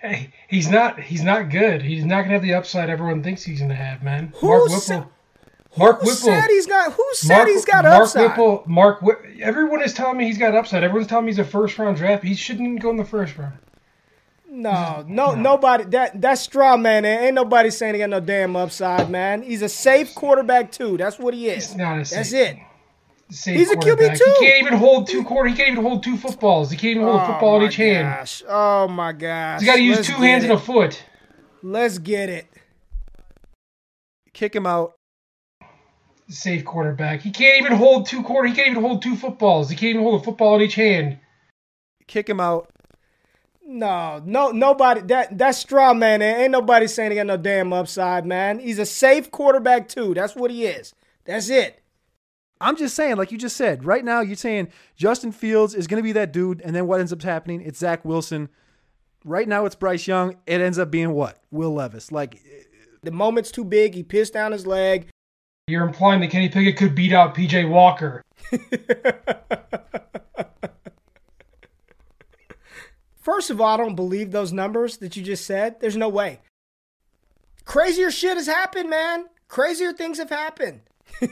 [0.00, 1.82] Hey, he's not he's not good.
[1.82, 4.32] He's not gonna have the upside everyone thinks he's gonna have, man.
[4.36, 5.12] Who Mark sa- Whipple.
[5.76, 6.16] Mark Who Whipple.
[6.16, 6.92] said he's got?
[6.92, 8.22] Who said Mark, he's got Mark upside?
[8.30, 8.64] Whipple.
[8.66, 9.02] Mark.
[9.02, 10.82] Whip, everyone is telling me he's got upside.
[10.82, 12.24] Everyone's telling me he's a first round draft.
[12.24, 13.54] He shouldn't even go in the first round.
[14.50, 15.84] No, no, nobody.
[15.84, 17.04] That that's straw man.
[17.04, 19.42] Ain't nobody saying he got no damn upside, man.
[19.42, 20.96] He's a safe quarterback too.
[20.96, 21.66] That's what he is.
[21.68, 22.56] He's not a That's it.
[23.30, 24.18] He's a QB quarterback.
[24.18, 24.34] too.
[24.40, 25.48] He can't even hold two quarter.
[25.50, 26.70] He can't even hold two footballs.
[26.70, 28.08] He can't even hold a football oh in each hand.
[28.08, 28.42] gosh.
[28.48, 29.60] Oh my gosh.
[29.60, 30.50] He's got to use Let's two hands it.
[30.50, 31.02] and a foot.
[31.62, 32.46] Let's get it.
[34.32, 34.94] Kick him out.
[36.30, 37.20] Safe quarterback.
[37.20, 38.48] He can't even hold two quarter.
[38.48, 39.68] He can't even hold two footballs.
[39.68, 41.18] He can't even hold a football in each hand.
[42.06, 42.70] Kick him out.
[43.66, 45.02] No, no, nobody.
[45.02, 46.22] That that's straw man.
[46.22, 48.58] Ain't nobody saying he got no damn upside, man.
[48.58, 50.14] He's a safe quarterback too.
[50.14, 50.94] That's what he is.
[51.26, 51.82] That's it.
[52.60, 55.98] I'm just saying, like you just said, right now you're saying Justin Fields is going
[55.98, 57.60] to be that dude, and then what ends up happening?
[57.60, 58.48] It's Zach Wilson.
[59.24, 60.36] Right now it's Bryce Young.
[60.46, 61.38] It ends up being what?
[61.50, 62.12] Will Levis.
[62.12, 62.40] Like,
[63.02, 63.94] The moment's too big.
[63.94, 65.08] He pissed down his leg.
[65.68, 68.22] You're implying that Kenny Pickett could beat out PJ Walker.
[73.20, 75.80] First of all, I don't believe those numbers that you just said.
[75.80, 76.40] There's no way.
[77.66, 79.26] Crazier shit has happened, man.
[79.48, 80.80] Crazier things have happened.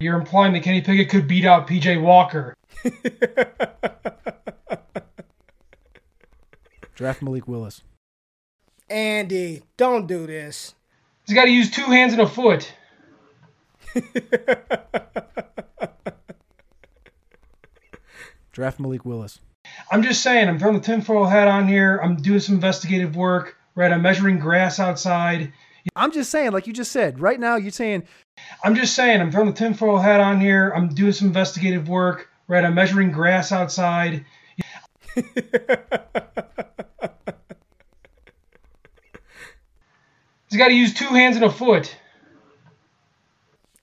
[0.00, 2.54] You're implying that Kenny Pickett could beat out PJ Walker.
[6.94, 7.82] draft Malik Willis.
[8.90, 10.74] Andy, don't do this.
[11.26, 12.72] He's got to use two hands and a foot.
[18.52, 19.40] Draft Malik Willis.
[19.90, 21.98] I'm just saying, I'm throwing the tinfoil hat on here.
[22.02, 23.56] I'm doing some investigative work.
[23.74, 25.52] Right, I'm measuring grass outside.
[25.96, 28.04] I'm just saying, like you just said, right now you're saying
[28.62, 30.72] I'm just saying, I'm throwing the tinfoil hat on here.
[30.74, 32.28] I'm doing some investigative work.
[32.48, 34.24] Right, I'm measuring grass outside.
[35.14, 35.24] He's
[40.58, 41.96] got to use two hands and a foot.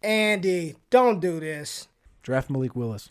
[0.03, 1.87] Andy, don't do this.
[2.21, 3.09] draft Malik Willis.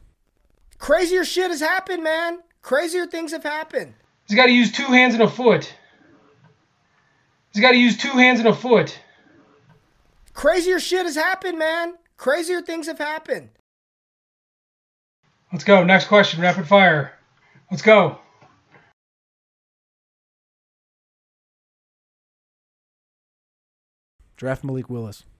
[0.78, 2.38] Crazier shit has happened, man.
[2.62, 3.94] Crazier things have happened.
[4.28, 5.74] He's got to use two hands and a foot.
[7.52, 8.98] He's got to use two hands and a foot.
[10.32, 11.94] Crazier shit has happened, man.
[12.16, 13.50] Crazier things have happened.
[15.52, 15.82] Let's go.
[15.84, 16.40] Next question.
[16.40, 17.12] Rapid fire.
[17.70, 18.18] Let's go.
[24.36, 25.24] Draft Malik Willis.